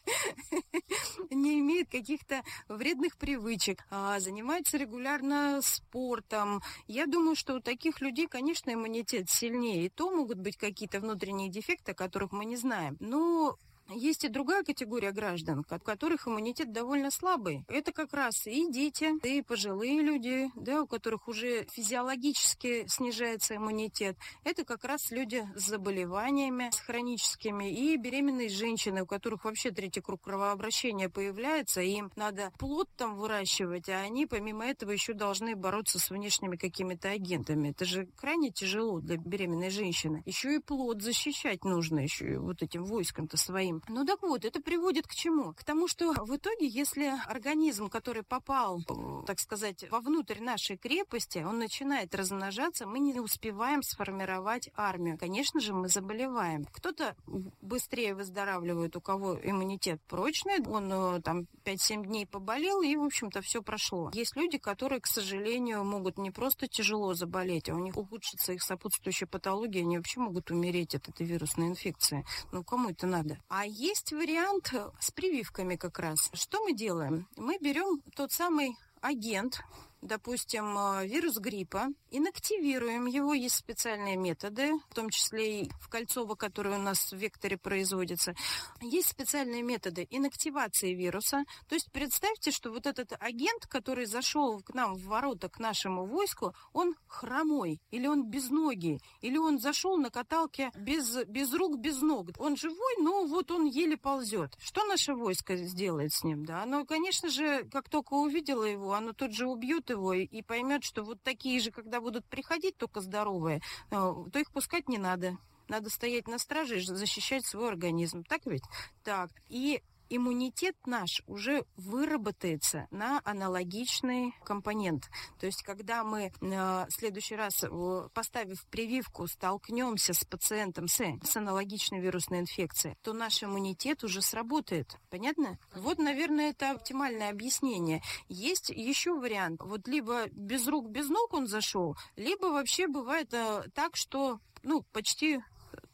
не 1.30 1.60
имеет 1.60 1.90
каких-то 1.90 2.42
вредных 2.68 3.16
привычек, 3.16 3.84
а 3.90 4.18
занимается 4.18 4.76
регулярно 4.76 5.60
спортом. 5.62 6.60
Я 6.88 7.06
думаю, 7.06 7.36
что 7.36 7.54
у 7.54 7.60
таких 7.60 8.00
людей, 8.00 8.26
конечно, 8.26 8.72
иммунитет 8.72 9.30
сильнее. 9.30 9.86
И 9.86 9.88
то 9.88 10.10
могут 10.10 10.38
быть 10.38 10.56
какие-то 10.56 11.00
внутренние 11.00 11.48
дефекты, 11.48 11.92
о 11.92 11.94
которых 11.94 12.32
мы 12.32 12.47
не 12.48 12.56
знаем. 12.56 12.96
Но 13.00 13.56
есть 13.88 14.24
и 14.24 14.28
другая 14.28 14.62
категория 14.62 15.12
граждан, 15.12 15.60
у 15.60 15.64
которых 15.64 16.26
иммунитет 16.26 16.72
довольно 16.72 17.10
слабый. 17.10 17.64
Это 17.68 17.92
как 17.92 18.12
раз 18.12 18.46
и 18.46 18.70
дети, 18.70 19.12
и 19.26 19.42
пожилые 19.42 20.02
люди, 20.02 20.50
да, 20.54 20.82
у 20.82 20.86
которых 20.86 21.28
уже 21.28 21.66
физиологически 21.70 22.86
снижается 22.86 23.56
иммунитет. 23.56 24.16
Это 24.44 24.64
как 24.64 24.84
раз 24.84 25.10
люди 25.10 25.46
с 25.56 25.66
заболеваниями, 25.66 26.70
с 26.72 26.80
хроническими, 26.80 27.70
и 27.70 27.96
беременные 27.96 28.48
женщины, 28.48 29.02
у 29.02 29.06
которых 29.06 29.44
вообще 29.44 29.70
третий 29.70 30.00
круг 30.00 30.22
кровообращения 30.22 31.08
появляется, 31.08 31.80
им 31.80 32.10
надо 32.16 32.52
плод 32.58 32.88
там 32.96 33.16
выращивать, 33.16 33.88
а 33.88 34.00
они 34.00 34.26
помимо 34.26 34.66
этого 34.66 34.90
еще 34.90 35.12
должны 35.12 35.56
бороться 35.56 35.98
с 35.98 36.10
внешними 36.10 36.56
какими-то 36.56 37.10
агентами. 37.10 37.70
Это 37.70 37.84
же 37.84 38.06
крайне 38.16 38.50
тяжело 38.50 39.00
для 39.00 39.16
беременной 39.16 39.70
женщины. 39.70 40.22
Еще 40.26 40.56
и 40.56 40.58
плод 40.58 41.02
защищать 41.02 41.64
нужно 41.64 42.00
еще 42.00 42.38
вот 42.38 42.62
этим 42.62 42.84
войском-то 42.84 43.36
своим. 43.36 43.77
Ну 43.88 44.04
так 44.04 44.22
вот, 44.22 44.44
это 44.44 44.60
приводит 44.60 45.06
к 45.06 45.14
чему? 45.14 45.52
К 45.54 45.64
тому, 45.64 45.88
что 45.88 46.12
в 46.12 46.36
итоге, 46.36 46.66
если 46.66 47.12
организм, 47.26 47.88
который 47.88 48.22
попал, 48.22 48.82
так 49.26 49.38
сказать, 49.38 49.88
вовнутрь 49.90 50.40
нашей 50.40 50.76
крепости, 50.76 51.38
он 51.38 51.58
начинает 51.58 52.14
размножаться, 52.14 52.86
мы 52.86 52.98
не 52.98 53.20
успеваем 53.20 53.82
сформировать 53.82 54.70
армию. 54.74 55.18
Конечно 55.18 55.60
же, 55.60 55.72
мы 55.72 55.88
заболеваем. 55.88 56.66
Кто-то 56.72 57.16
быстрее 57.60 58.14
выздоравливает, 58.14 58.96
у 58.96 59.00
кого 59.00 59.38
иммунитет 59.42 60.00
прочный, 60.08 60.60
он 60.66 60.90
э, 60.92 61.22
там 61.22 61.46
5-7 61.64 62.06
дней 62.06 62.26
поболел, 62.26 62.82
и, 62.82 62.96
в 62.96 63.04
общем-то, 63.04 63.40
все 63.42 63.62
прошло. 63.62 64.10
Есть 64.14 64.36
люди, 64.36 64.58
которые, 64.58 65.00
к 65.00 65.06
сожалению, 65.06 65.84
могут 65.84 66.18
не 66.18 66.30
просто 66.30 66.66
тяжело 66.66 67.14
заболеть, 67.14 67.68
а 67.68 67.74
у 67.74 67.78
них 67.78 67.96
ухудшится 67.96 68.52
их 68.52 68.62
сопутствующая 68.62 69.28
патология, 69.28 69.82
они 69.82 69.96
вообще 69.98 70.20
могут 70.20 70.50
умереть 70.50 70.94
от 70.94 71.08
этой 71.08 71.26
вирусной 71.26 71.68
инфекции. 71.68 72.24
Ну, 72.52 72.64
кому 72.64 72.90
это 72.90 73.06
надо? 73.06 73.38
А 73.48 73.66
есть 73.68 74.12
вариант 74.12 74.72
с 75.00 75.10
прививками 75.10 75.76
как 75.76 75.98
раз. 75.98 76.30
Что 76.32 76.62
мы 76.64 76.72
делаем? 76.72 77.28
Мы 77.36 77.58
берем 77.58 78.02
тот 78.16 78.32
самый 78.32 78.76
агент, 79.00 79.60
допустим, 80.02 80.76
э, 80.78 81.06
вирус 81.06 81.38
гриппа, 81.38 81.88
инактивируем 82.10 83.06
его. 83.06 83.34
Есть 83.34 83.56
специальные 83.56 84.16
методы, 84.16 84.72
в 84.88 84.94
том 84.94 85.10
числе 85.10 85.62
и 85.62 85.70
в 85.80 85.88
Кольцово, 85.88 86.34
который 86.34 86.74
у 86.74 86.78
нас 86.78 87.12
в 87.12 87.16
векторе 87.16 87.56
производится. 87.56 88.34
Есть 88.80 89.08
специальные 89.08 89.62
методы 89.62 90.06
инактивации 90.10 90.94
вируса. 90.94 91.44
То 91.68 91.74
есть 91.74 91.90
представьте, 91.92 92.50
что 92.50 92.70
вот 92.70 92.86
этот 92.86 93.12
агент, 93.18 93.66
который 93.66 94.06
зашел 94.06 94.60
к 94.60 94.74
нам 94.74 94.94
в 94.94 95.04
ворота, 95.04 95.48
к 95.48 95.58
нашему 95.58 96.06
войску, 96.06 96.54
он 96.72 96.94
хромой, 97.06 97.80
или 97.90 98.06
он 98.06 98.24
без 98.24 98.50
ноги, 98.50 99.00
или 99.20 99.36
он 99.36 99.58
зашел 99.58 99.96
на 99.96 100.10
каталке 100.10 100.70
без, 100.76 101.24
без 101.26 101.52
рук, 101.52 101.78
без 101.78 102.00
ног. 102.00 102.28
Он 102.38 102.56
живой, 102.56 102.94
но 102.98 103.24
вот 103.26 103.50
он 103.50 103.66
еле 103.66 103.96
ползет. 103.96 104.56
Что 104.58 104.84
наше 104.84 105.14
войско 105.14 105.56
сделает 105.56 106.12
с 106.12 106.24
ним? 106.24 106.44
Да? 106.44 106.62
Оно, 106.62 106.84
конечно 106.84 107.30
же, 107.30 107.64
как 107.64 107.88
только 107.88 108.14
увидело 108.14 108.64
его, 108.64 108.94
оно 108.94 109.12
тут 109.12 109.32
же 109.32 109.46
убьет 109.46 109.87
его 109.90 110.12
и 110.12 110.42
поймет, 110.42 110.84
что 110.84 111.02
вот 111.02 111.22
такие 111.22 111.60
же, 111.60 111.70
когда 111.70 112.00
будут 112.00 112.24
приходить, 112.26 112.76
только 112.76 113.00
здоровые, 113.00 113.60
э, 113.90 113.90
то 113.90 114.38
их 114.38 114.50
пускать 114.52 114.88
не 114.88 114.98
надо. 114.98 115.38
Надо 115.68 115.90
стоять 115.90 116.26
на 116.28 116.38
страже 116.38 116.78
и 116.78 116.80
защищать 116.80 117.44
свой 117.46 117.68
организм. 117.68 118.24
Так 118.24 118.46
ведь? 118.46 118.64
Так. 119.04 119.30
И 119.48 119.82
иммунитет 120.10 120.76
наш 120.86 121.22
уже 121.26 121.64
выработается 121.76 122.86
на 122.90 123.20
аналогичный 123.24 124.34
компонент. 124.44 125.08
То 125.38 125.46
есть, 125.46 125.62
когда 125.62 126.04
мы 126.04 126.24
э, 126.24 126.30
в 126.40 126.90
следующий 126.90 127.36
раз, 127.36 127.64
э, 127.64 128.08
поставив 128.14 128.64
прививку, 128.66 129.26
столкнемся 129.26 130.12
с 130.14 130.24
пациентом 130.24 130.88
с, 130.88 131.02
с 131.22 131.36
аналогичной 131.36 132.00
вирусной 132.00 132.40
инфекцией, 132.40 132.96
то 133.02 133.12
наш 133.12 133.42
иммунитет 133.42 134.04
уже 134.04 134.22
сработает. 134.22 134.98
Понятно? 135.10 135.58
Вот, 135.74 135.98
наверное, 135.98 136.50
это 136.50 136.70
оптимальное 136.72 137.30
объяснение. 137.30 138.02
Есть 138.28 138.70
еще 138.70 139.14
вариант. 139.14 139.60
Вот 139.62 139.86
либо 139.88 140.28
без 140.32 140.66
рук, 140.66 140.88
без 140.88 141.08
ног 141.08 141.32
он 141.34 141.46
зашел, 141.46 141.96
либо 142.16 142.46
вообще 142.46 142.88
бывает 142.88 143.32
э, 143.32 143.64
так, 143.74 143.96
что 143.96 144.40
ну, 144.62 144.82
почти 144.92 145.40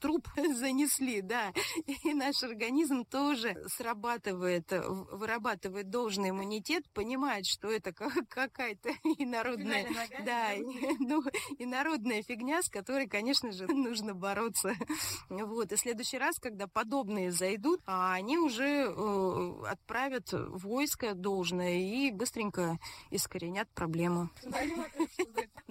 труп 0.04 0.28
занесли, 0.36 1.22
да. 1.22 1.50
И 1.86 2.12
наш 2.12 2.42
организм 2.42 3.06
тоже 3.06 3.56
срабатывает, 3.68 4.70
вырабатывает 4.70 5.88
должный 5.88 6.28
иммунитет, 6.28 6.84
понимает, 6.92 7.46
что 7.46 7.70
это 7.70 7.92
какая-то 8.28 8.90
инородная, 9.18 9.88
да, 10.26 10.50
ну, 10.98 11.22
инородная 11.58 12.22
фигня, 12.22 12.62
с 12.62 12.68
которой, 12.68 13.08
конечно 13.08 13.50
же, 13.50 13.66
нужно 13.66 14.14
бороться. 14.14 14.74
Вот. 15.30 15.72
И 15.72 15.76
в 15.76 15.80
следующий 15.80 16.18
раз, 16.18 16.38
когда 16.38 16.66
подобные 16.66 17.30
зайдут, 17.30 17.80
а 17.86 18.12
они 18.12 18.36
уже 18.36 18.84
э, 18.86 19.64
отправят 19.66 20.28
войско 20.32 21.14
должное 21.14 21.78
и 21.78 22.10
быстренько 22.10 22.78
искоренят 23.10 23.70
проблему. 23.70 24.28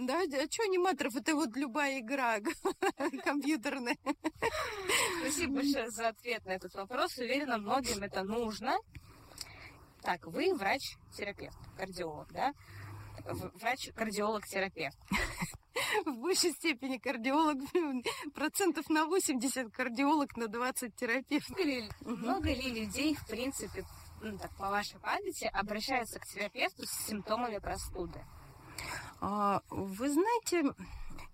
Да, 0.06 0.22
а 0.22 0.52
что 0.52 0.63
аниматоров? 0.63 1.16
Это 1.16 1.36
вот 1.36 1.56
любая 1.56 2.00
игра 2.00 2.39
компьютерная. 3.24 3.98
Спасибо 5.22 5.56
большое 5.56 5.89
за 5.89 6.10
ответ 6.10 6.46
на 6.46 6.52
этот 6.52 6.74
вопрос. 6.76 7.18
Уверена, 7.18 7.58
многим 7.58 8.04
это 8.04 8.24
нужно. 8.24 8.78
Так, 10.02 10.28
вы 10.28 10.54
врач-терапевт, 10.54 11.58
кардиолог, 11.78 12.32
да? 12.34 12.54
Врач-кардиолог-терапевт. 13.26 14.98
В 16.06 16.12
большей 16.18 16.52
степени 16.52 16.98
кардиолог, 16.98 17.58
процентов 18.36 18.89
на 18.89 19.06
80 19.06 19.72
кардиолог, 19.72 20.36
на 20.36 20.48
20 20.48 20.96
терапевт. 20.96 21.50
Много 21.50 21.63
ли, 21.63 21.89
много 22.02 22.50
ли 22.50 22.82
людей, 22.82 23.16
в 23.16 23.26
принципе, 23.28 23.86
ну, 24.22 24.38
так, 24.38 24.52
по 24.58 24.70
вашей 24.70 25.00
памяти, 25.00 25.50
обращаются 25.54 26.20
к 26.20 26.26
терапевту 26.26 26.86
с 26.86 27.08
симптомами 27.08 27.60
простуды? 27.60 28.20
А, 29.26 29.62
вы 29.70 30.10
знаете, 30.10 30.74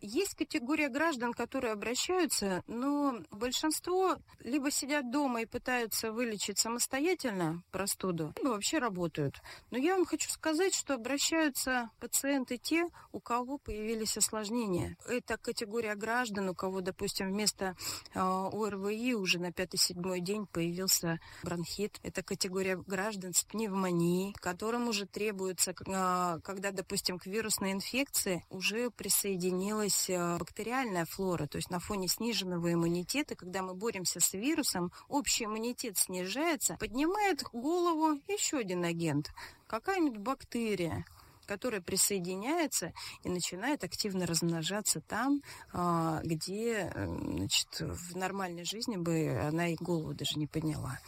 есть 0.02 0.36
категория 0.36 0.90
граждан, 0.90 1.34
которые 1.34 1.74
обращаются, 1.74 2.64
но 2.68 3.20
большинство 3.32 4.18
либо 4.40 4.72
сидят 4.72 5.12
дома 5.12 5.42
и 5.42 5.46
пытаются 5.46 6.12
вылечить 6.12 6.60
самостоятельно 6.60 7.64
простуду, 7.72 8.34
либо 8.38 8.50
вообще 8.50 8.80
работают. 8.80 9.42
Но 9.72 9.78
я 9.78 9.96
вам 9.96 10.06
хочу 10.06 10.30
сказать, 10.30 10.74
что 10.74 10.94
обращаются 10.96 11.90
пациенты 12.00 12.58
те, 12.58 12.88
у 13.12 13.20
кого 13.20 13.58
появились 13.58 14.18
осложнения. 14.18 14.98
Это 15.08 15.38
категория 15.38 15.96
граждан, 15.96 16.50
у 16.50 16.56
кого, 16.56 16.82
допустим, 16.82 17.32
вместо 17.32 17.76
э, 18.14 18.20
ОРВИ 18.20 19.16
уже 19.16 19.40
на 19.40 19.52
пятый-седьмой 19.52 20.22
день 20.22 20.46
появился 20.48 21.20
бронхит. 21.44 22.00
Это 22.04 22.24
категория 22.24 22.78
граждан 22.78 23.34
с 23.34 23.44
пневмонией, 23.44 24.34
которым 24.40 24.88
уже 24.88 25.06
требуется, 25.06 25.72
э, 25.72 26.40
когда, 26.44 26.72
допустим, 26.72 27.20
к 27.20 27.26
вирусной 27.26 27.72
инфекции 27.72 28.46
уже 28.50 28.90
присоединилась 28.92 29.89
появилась 29.90 30.10
э, 30.10 30.38
бактериальная 30.38 31.06
флора, 31.06 31.48
то 31.48 31.58
есть 31.58 31.70
на 31.70 31.80
фоне 31.80 32.08
сниженного 32.08 32.74
иммунитета, 32.74 33.36
когда 33.36 33.62
мы 33.62 33.74
боремся 33.74 34.20
с 34.20 34.34
вирусом, 34.34 34.92
общий 35.08 35.46
иммунитет 35.46 35.98
снижается, 35.98 36.78
поднимает 36.80 37.44
голову 37.52 38.20
еще 38.28 38.58
один 38.58 38.84
агент, 38.84 39.32
какая-нибудь 39.68 40.20
бактерия 40.20 41.06
которая 41.48 41.82
присоединяется 41.82 42.94
и 43.24 43.30
начинает 43.30 43.84
активно 43.84 44.28
размножаться 44.28 45.02
там, 45.02 45.42
а, 45.74 46.22
где 46.24 46.94
значит, 46.96 47.70
в 47.80 48.16
нормальной 48.16 48.66
жизни 48.66 48.98
бы 48.98 49.36
она 49.48 49.70
и 49.70 49.76
голову 49.76 50.14
даже 50.14 50.38
не 50.38 50.46
подняла. 50.46 51.00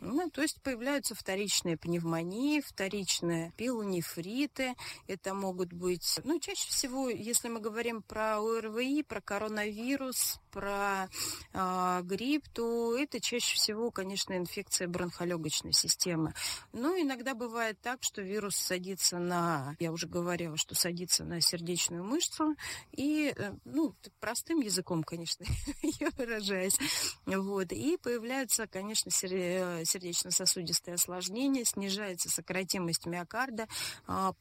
Ну, 0.00 0.30
то 0.30 0.40
есть 0.40 0.60
появляются 0.62 1.14
вторичные 1.14 1.76
пневмонии, 1.76 2.60
вторичные 2.60 3.52
пилонефриты. 3.56 4.74
Это 5.06 5.34
могут 5.34 5.72
быть, 5.74 6.18
ну, 6.24 6.40
чаще 6.40 6.68
всего, 6.68 7.10
если 7.10 7.48
мы 7.48 7.60
говорим 7.60 8.02
про 8.02 8.38
ОРВИ, 8.38 9.02
про 9.02 9.20
коронавирус, 9.20 10.40
про 10.50 11.08
э, 11.52 12.00
грипп, 12.02 12.48
то 12.48 12.96
это 12.96 13.20
чаще 13.20 13.56
всего, 13.56 13.90
конечно, 13.90 14.36
инфекция 14.36 14.88
бронхолегочной 14.88 15.72
системы. 15.72 16.34
Но 16.72 16.96
иногда 16.96 17.34
бывает 17.34 17.78
так, 17.80 18.02
что 18.02 18.22
вирус 18.22 18.56
садится 18.56 19.18
на, 19.18 19.76
я 19.78 19.92
уже 19.92 20.08
говорила, 20.08 20.56
что 20.56 20.74
садится 20.74 21.24
на 21.24 21.40
сердечную 21.40 22.04
мышцу 22.04 22.56
и, 22.92 23.34
э, 23.36 23.52
ну, 23.64 23.94
простым 24.18 24.60
языком, 24.60 25.04
конечно, 25.04 25.44
я 25.82 26.10
выражаюсь, 26.16 26.78
вот, 27.26 27.72
и 27.72 27.98
появляются, 27.98 28.66
конечно, 28.66 29.10
э, 29.22 29.84
сердечно-сосудистые 29.90 30.94
осложнения, 30.94 31.64
снижается 31.64 32.28
сократимость 32.28 33.06
миокарда, 33.06 33.68
а, 34.06 34.32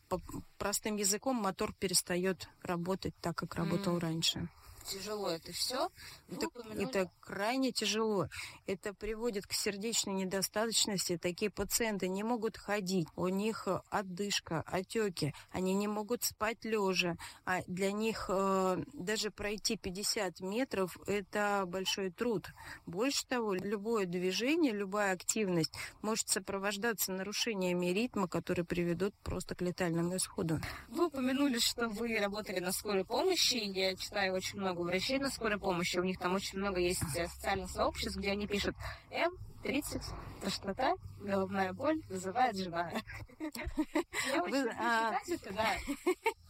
простым 0.57 0.95
языком 0.97 1.35
мотор 1.35 1.73
перестает 1.73 2.47
работать 2.62 3.13
так, 3.21 3.35
как 3.35 3.55
работал 3.55 3.97
mm. 3.97 3.99
раньше 3.99 4.49
тяжело 4.85 5.29
это 5.29 5.51
все. 5.51 5.89
Это, 6.29 6.47
это 6.77 7.11
крайне 7.21 7.71
тяжело. 7.71 8.27
Это 8.67 8.93
приводит 8.93 9.47
к 9.47 9.53
сердечной 9.53 10.13
недостаточности. 10.13 11.17
Такие 11.17 11.49
пациенты 11.51 12.07
не 12.07 12.23
могут 12.23 12.57
ходить. 12.57 13.07
У 13.15 13.27
них 13.27 13.67
отдышка, 13.89 14.63
отеки. 14.65 15.33
Они 15.51 15.73
не 15.73 15.87
могут 15.87 16.23
спать 16.23 16.63
лежа. 16.63 17.17
А 17.45 17.61
для 17.67 17.91
них 17.91 18.25
э, 18.29 18.83
даже 18.93 19.31
пройти 19.31 19.77
50 19.77 20.41
метров– 20.41 20.97
это 21.07 21.63
большой 21.67 22.11
труд. 22.11 22.47
Больше 22.85 23.25
того, 23.27 23.53
любое 23.53 24.05
движение, 24.05 24.71
любая 24.71 25.13
активность 25.13 25.73
может 26.01 26.29
сопровождаться 26.29 27.11
нарушениями 27.11 27.87
ритма, 27.87 28.27
которые 28.27 28.65
приведут 28.65 29.13
просто 29.23 29.55
к 29.55 29.61
летальному 29.61 30.17
исходу. 30.17 30.59
Вы 30.89 31.07
упомянули, 31.07 31.59
что 31.59 31.87
вы 31.89 32.17
работали 32.19 32.59
на 32.59 32.71
скорой 32.71 33.05
помощи. 33.05 33.55
Я 33.55 33.95
читаю 33.95 34.33
очень 34.33 34.59
много 34.59 34.78
много 34.79 34.91
врачей 34.91 35.19
на 35.19 35.29
скорой 35.29 35.59
помощи. 35.59 35.97
У 35.97 36.03
них 36.03 36.17
там 36.17 36.35
очень 36.35 36.59
много 36.59 36.79
есть 36.79 37.03
э, 37.15 37.27
социальных 37.27 37.69
сообществ, 37.69 38.17
где 38.17 38.31
они 38.31 38.47
пишут 38.47 38.75
М30, 39.11 40.03
тошнота, 40.41 40.95
головная 41.19 41.73
боль 41.73 42.01
вызывает 42.09 42.55
жена. 42.55 42.91
Я 43.39 44.43
очень 44.43 44.69
а 44.79 45.19
это, 45.27 45.53
да. 45.53 45.75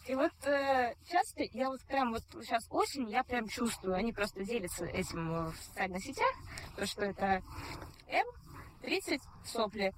И 0.08 0.16
вот 0.16 0.32
э, 0.46 0.94
часто, 1.10 1.44
я 1.54 1.70
вот 1.70 1.82
прям 1.84 2.12
вот 2.12 2.24
сейчас 2.42 2.66
осень, 2.70 3.10
я 3.10 3.24
прям 3.24 3.48
чувствую, 3.48 3.96
они 3.96 4.14
просто 4.14 4.44
делятся 4.44 4.86
этим 4.86 5.52
в 5.52 5.56
социальных 5.56 6.04
сетях, 6.04 6.34
то, 6.76 6.86
что 6.86 7.06
это 7.06 7.42
М30 8.84 9.22
сопли, 9.46 9.94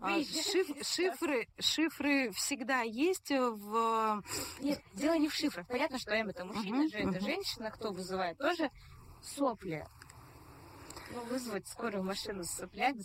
а, 0.00 0.20
шиф, 0.22 0.68
шифры, 0.86 1.48
шифры 1.58 2.30
всегда 2.32 2.82
есть 2.82 3.30
в... 3.30 4.22
Нет, 4.60 4.80
дело 4.94 5.14
не 5.18 5.28
в 5.28 5.34
шифрах. 5.34 5.66
Понятно, 5.66 5.98
что 5.98 6.12
М 6.12 6.28
это 6.28 6.44
мужчина, 6.44 6.88
же 6.88 6.98
это 6.98 7.20
женщина, 7.20 7.70
кто 7.70 7.92
вызывает 7.92 8.38
тоже 8.38 8.70
сопли. 9.22 9.86
Ну, 11.10 11.24
вызвать 11.30 11.66
скорую 11.68 12.04
машину 12.04 12.44
с 12.44 12.50
соплями, 12.50 13.02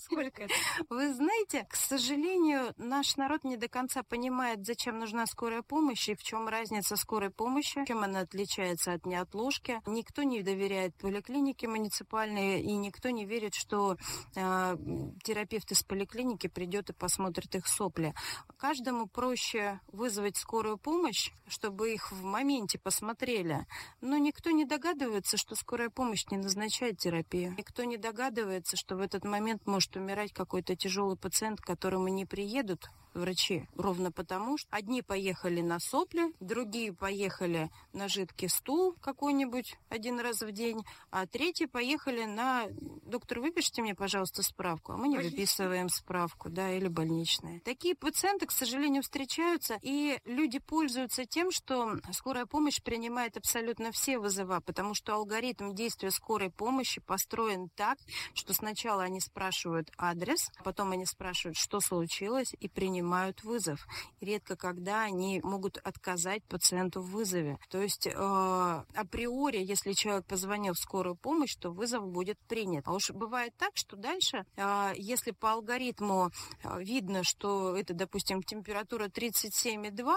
сколько 0.00 0.44
это? 0.44 0.54
Вы 0.88 1.12
знаете, 1.12 1.66
к 1.68 1.74
сожалению, 1.74 2.72
наш 2.76 3.16
народ 3.16 3.44
не 3.44 3.56
до 3.56 3.68
конца 3.68 4.02
понимает, 4.02 4.64
зачем 4.64 4.98
нужна 4.98 5.26
скорая 5.26 5.62
помощь 5.62 6.08
и 6.08 6.14
в 6.14 6.22
чем 6.22 6.48
разница 6.48 6.96
скорой 6.96 7.30
помощи, 7.30 7.84
чем 7.86 8.04
она 8.04 8.20
отличается 8.20 8.92
от 8.92 9.06
неотложки. 9.06 9.80
Никто 9.86 10.22
не 10.22 10.42
доверяет 10.42 10.94
поликлинике 10.96 11.66
муниципальной, 11.68 12.60
и 12.60 12.76
никто 12.76 13.10
не 13.10 13.24
верит, 13.24 13.54
что 13.54 13.96
э, 14.36 14.76
терапевт 15.24 15.72
из 15.72 15.82
поликлиники 15.82 16.46
придет 16.46 16.90
и 16.90 16.92
посмотрит 16.92 17.54
их 17.54 17.66
сопли. 17.66 18.14
Каждому 18.56 19.06
проще 19.06 19.80
вызвать 19.88 20.36
скорую 20.36 20.78
помощь, 20.78 21.32
чтобы 21.48 21.92
их 21.92 22.12
в 22.12 22.22
моменте 22.22 22.78
посмотрели. 22.78 23.66
Но 24.00 24.16
никто 24.18 24.50
не 24.50 24.64
догадывается, 24.64 25.36
что 25.36 25.56
скорая 25.56 25.90
помощь 25.90 26.26
не 26.30 26.36
назначает 26.36 26.99
терапию. 27.00 27.54
Никто 27.58 27.82
не 27.84 27.96
догадывается, 27.96 28.76
что 28.76 28.96
в 28.96 29.00
этот 29.00 29.24
момент 29.24 29.66
может 29.66 29.96
умирать 29.96 30.32
какой-то 30.32 30.76
тяжелый 30.76 31.16
пациент, 31.16 31.60
к 31.60 31.66
которому 31.66 32.08
не 32.08 32.26
приедут 32.26 32.90
врачи. 33.14 33.66
Ровно 33.76 34.12
потому, 34.12 34.58
что 34.58 34.68
одни 34.70 35.02
поехали 35.02 35.60
на 35.60 35.80
сопли, 35.80 36.32
другие 36.40 36.92
поехали 36.92 37.70
на 37.92 38.08
жидкий 38.08 38.48
стул 38.48 38.94
какой-нибудь 39.00 39.76
один 39.88 40.20
раз 40.20 40.42
в 40.42 40.52
день, 40.52 40.84
а 41.10 41.26
третьи 41.26 41.66
поехали 41.66 42.24
на... 42.24 42.66
Доктор, 43.04 43.40
выпишите 43.40 43.82
мне, 43.82 43.94
пожалуйста, 43.94 44.42
справку. 44.42 44.92
А 44.92 44.96
мы 44.96 45.08
не 45.08 45.18
выписываем 45.18 45.88
справку, 45.88 46.48
да, 46.48 46.72
или 46.72 46.88
больничные. 46.88 47.60
Такие 47.60 47.94
пациенты, 47.94 48.46
к 48.46 48.52
сожалению, 48.52 49.02
встречаются, 49.02 49.78
и 49.82 50.20
люди 50.24 50.58
пользуются 50.58 51.24
тем, 51.24 51.50
что 51.50 51.96
скорая 52.12 52.46
помощь 52.46 52.80
принимает 52.82 53.36
абсолютно 53.36 53.92
все 53.92 54.18
вызова, 54.18 54.60
потому 54.60 54.94
что 54.94 55.14
алгоритм 55.14 55.74
действия 55.74 56.10
скорой 56.10 56.50
помощи 56.50 57.00
построен 57.00 57.68
так, 57.70 57.98
что 58.34 58.54
сначала 58.54 59.02
они 59.02 59.20
спрашивают 59.20 59.90
адрес, 59.98 60.50
потом 60.62 60.92
они 60.92 61.06
спрашивают, 61.06 61.56
что 61.56 61.80
случилось, 61.80 62.54
и 62.60 62.68
принимают 62.68 62.99
принимают 63.00 63.42
вызов. 63.44 63.86
редко 64.20 64.56
когда 64.56 65.02
они 65.02 65.40
могут 65.42 65.78
отказать 65.78 66.42
пациенту 66.44 67.00
в 67.00 67.10
вызове. 67.10 67.58
То 67.70 67.80
есть 67.80 68.06
э, 68.06 68.12
априори, 68.12 69.58
если 69.58 69.92
человек 69.92 70.26
позвонил 70.26 70.74
в 70.74 70.78
скорую 70.78 71.16
помощь, 71.16 71.56
то 71.56 71.70
вызов 71.70 72.06
будет 72.06 72.38
принят. 72.48 72.86
А 72.86 72.92
уж 72.92 73.10
бывает 73.10 73.54
так, 73.56 73.70
что 73.74 73.96
дальше, 73.96 74.44
э, 74.56 74.92
если 74.96 75.30
по 75.30 75.52
алгоритму 75.52 76.30
э, 76.62 76.82
видно, 76.82 77.24
что 77.24 77.74
это, 77.76 77.94
допустим, 77.94 78.42
температура 78.42 79.06
37,2, 79.06 80.14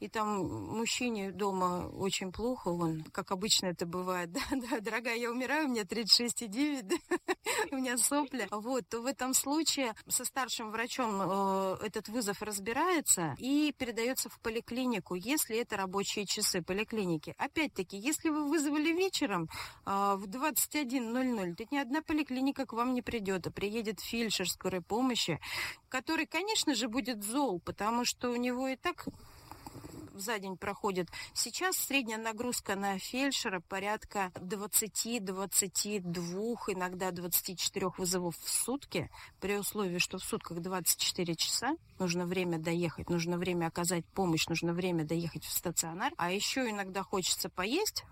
и 0.00 0.08
там 0.08 0.44
мужчине 0.76 1.32
дома 1.32 1.88
очень 1.88 2.32
плохо, 2.32 2.68
он, 2.68 3.02
как 3.12 3.30
обычно 3.32 3.66
это 3.66 3.86
бывает, 3.86 4.30
да, 4.32 4.40
да, 4.50 4.80
дорогая, 4.80 5.16
я 5.16 5.30
умираю, 5.30 5.66
у 5.66 5.70
меня 5.70 5.82
36,9, 5.82 6.82
да, 6.82 6.96
у 7.72 7.76
меня 7.76 7.96
сопли. 7.96 8.46
Вот, 8.50 8.86
то 8.88 9.00
в 9.00 9.06
этом 9.06 9.32
случае 9.32 9.94
со 10.08 10.24
старшим 10.24 10.70
врачом 10.70 11.20
э, 11.22 11.76
этот 11.86 12.08
вызов 12.08 12.25
вызов 12.26 12.42
разбирается 12.42 13.36
и 13.38 13.72
передается 13.78 14.28
в 14.28 14.40
поликлинику, 14.40 15.14
если 15.14 15.58
это 15.58 15.76
рабочие 15.76 16.26
часы 16.26 16.60
поликлиники. 16.60 17.34
Опять-таки, 17.38 17.96
если 17.96 18.30
вы 18.30 18.48
вызвали 18.48 18.92
вечером 18.92 19.48
э, 19.86 20.16
в 20.16 20.24
21.00, 20.26 21.54
то 21.54 21.64
ни 21.70 21.78
одна 21.78 22.02
поликлиника 22.02 22.66
к 22.66 22.72
вам 22.72 22.94
не 22.94 23.02
придет, 23.02 23.46
а 23.46 23.50
приедет 23.52 24.00
фельдшер 24.00 24.48
скорой 24.48 24.82
помощи, 24.82 25.38
который, 25.88 26.26
конечно 26.26 26.74
же, 26.74 26.88
будет 26.88 27.22
зол, 27.22 27.60
потому 27.60 28.04
что 28.04 28.30
у 28.30 28.36
него 28.36 28.66
и 28.66 28.76
так 28.76 29.06
за 30.20 30.38
день 30.38 30.56
проходит. 30.56 31.08
Сейчас 31.34 31.76
средняя 31.76 32.18
нагрузка 32.18 32.76
на 32.76 32.98
фельдшера 32.98 33.60
порядка 33.60 34.32
20-22, 34.36 36.56
иногда 36.68 37.10
24 37.10 37.88
вызовов 37.98 38.36
в 38.38 38.48
сутки, 38.48 39.10
при 39.40 39.56
условии, 39.56 39.98
что 39.98 40.18
в 40.18 40.24
сутках 40.24 40.60
24 40.60 41.36
часа, 41.36 41.76
нужно 41.98 42.26
время 42.26 42.58
доехать, 42.58 43.10
нужно 43.10 43.38
время 43.38 43.66
оказать 43.66 44.04
помощь, 44.06 44.46
нужно 44.48 44.72
время 44.72 45.04
доехать 45.04 45.44
в 45.44 45.52
стационар, 45.52 46.12
а 46.16 46.30
еще 46.30 46.68
иногда 46.68 47.02
хочется 47.02 47.48
поесть, 47.48 48.04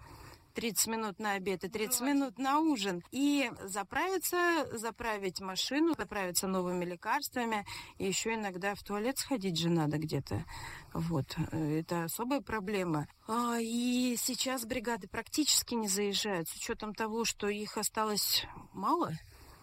30 0.54 0.86
минут 0.86 1.18
на 1.18 1.32
обед 1.32 1.64
и 1.64 1.68
30 1.68 2.00
минут 2.02 2.38
на 2.38 2.60
ужин. 2.60 3.02
И 3.10 3.50
заправиться, 3.64 4.66
заправить 4.72 5.40
машину, 5.40 5.94
заправиться 5.98 6.46
новыми 6.46 6.84
лекарствами. 6.84 7.66
И 7.98 8.06
еще 8.06 8.34
иногда 8.34 8.74
в 8.74 8.82
туалет 8.82 9.18
сходить 9.18 9.58
же 9.58 9.68
надо 9.68 9.98
где-то. 9.98 10.44
Вот. 10.92 11.36
Это 11.50 12.04
особая 12.04 12.40
проблема. 12.40 13.08
А, 13.26 13.58
и 13.60 14.16
сейчас 14.18 14.64
бригады 14.64 15.08
практически 15.08 15.74
не 15.74 15.88
заезжают, 15.88 16.48
с 16.48 16.54
учетом 16.54 16.94
того, 16.94 17.24
что 17.24 17.48
их 17.48 17.76
осталось 17.76 18.46
мало 18.72 19.12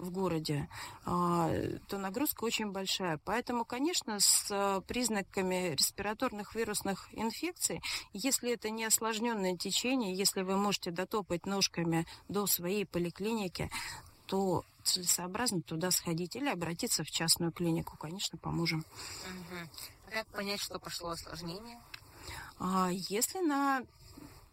в 0.01 0.11
городе, 0.11 0.67
а, 1.05 1.51
то 1.87 1.97
нагрузка 1.97 2.43
очень 2.43 2.71
большая. 2.71 3.19
Поэтому, 3.23 3.63
конечно, 3.65 4.19
с 4.19 4.47
а, 4.49 4.81
признаками 4.81 5.75
респираторных 5.75 6.55
вирусных 6.55 7.07
инфекций, 7.13 7.81
если 8.13 8.51
это 8.51 8.69
не 8.69 8.83
осложненное 8.83 9.55
течение, 9.55 10.13
если 10.15 10.41
вы 10.41 10.57
можете 10.57 10.91
дотопать 10.91 11.45
ножками 11.45 12.05
до 12.27 12.47
своей 12.47 12.85
поликлиники, 12.85 13.69
то 14.25 14.63
целесообразно 14.83 15.61
туда 15.61 15.91
сходить 15.91 16.35
или 16.35 16.49
обратиться 16.49 17.03
в 17.03 17.11
частную 17.11 17.51
клинику. 17.51 17.97
Конечно, 17.97 18.37
поможем. 18.37 18.79
Угу. 18.79 20.11
как 20.11 20.27
понять, 20.27 20.59
что 20.59 20.79
пошло 20.79 21.11
осложнение? 21.11 21.79
А, 22.59 22.89
если 22.91 23.39
на 23.39 23.83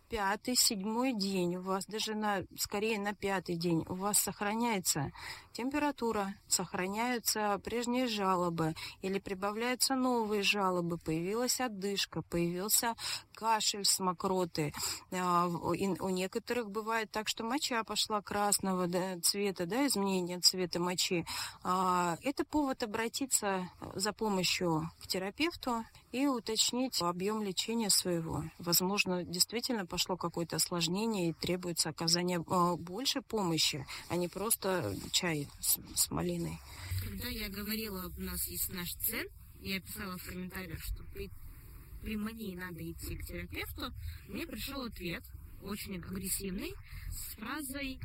пятый, 0.08 0.56
седьмой 0.56 1.12
день, 1.12 1.56
у 1.56 1.62
вас 1.62 1.86
даже 1.86 2.14
на, 2.14 2.42
скорее 2.56 2.98
на 2.98 3.14
пятый 3.14 3.56
день, 3.56 3.84
у 3.88 3.94
вас 3.94 4.18
сохраняется 4.18 5.12
температура, 5.52 6.34
сохраняются 6.46 7.60
прежние 7.64 8.06
жалобы 8.06 8.74
или 9.02 9.18
прибавляются 9.18 9.94
новые 9.96 10.42
жалобы, 10.42 10.98
появилась 10.98 11.60
отдышка, 11.60 12.22
появился 12.22 12.94
кашель 13.34 13.84
с 13.84 13.98
мокроты. 13.98 14.72
А, 15.12 15.46
у 15.48 16.08
некоторых 16.08 16.70
бывает 16.70 17.10
так, 17.10 17.28
что 17.28 17.44
моча 17.44 17.82
пошла 17.84 18.22
красного 18.22 18.88
цвета, 19.20 19.66
да, 19.66 19.86
изменение 19.86 20.40
цвета 20.40 20.80
мочи. 20.80 21.26
А, 21.62 22.16
это 22.22 22.44
повод 22.44 22.82
обратиться 22.82 23.68
за 23.94 24.12
помощью 24.12 24.90
к 25.02 25.06
терапевту 25.06 25.84
и 26.12 26.26
уточнить 26.26 27.00
объем 27.02 27.42
лечения 27.42 27.90
своего. 27.90 28.44
Возможно, 28.58 29.24
действительно 29.24 29.86
пошло 29.86 30.16
какое-то 30.16 30.56
осложнение 30.56 31.30
и 31.30 31.32
требуется 31.32 31.90
оказание 31.90 32.42
а, 32.48 32.76
больше 32.76 33.20
помощи, 33.20 33.86
а 34.08 34.16
не 34.16 34.28
просто 34.28 34.94
чай 35.12 35.48
с, 35.60 35.78
с 35.94 36.10
малиной. 36.10 36.58
Когда 37.04 37.28
я 37.28 37.48
говорила, 37.48 38.10
у 38.16 38.20
нас 38.20 38.46
есть 38.48 38.72
наш 38.72 38.90
цен, 38.94 39.26
я 39.60 39.80
писала 39.80 40.16
в 40.16 40.24
комментариях, 40.24 40.82
что 40.82 41.04
при, 41.12 41.30
при 42.02 42.16
мании 42.16 42.56
надо 42.56 42.80
идти 42.80 43.16
к 43.16 43.26
терапевту, 43.26 43.92
мне 44.28 44.46
пришел 44.46 44.82
ответ, 44.82 45.24
очень 45.62 45.96
агрессивный, 45.96 46.72
с 47.10 47.34
фразой 47.34 47.98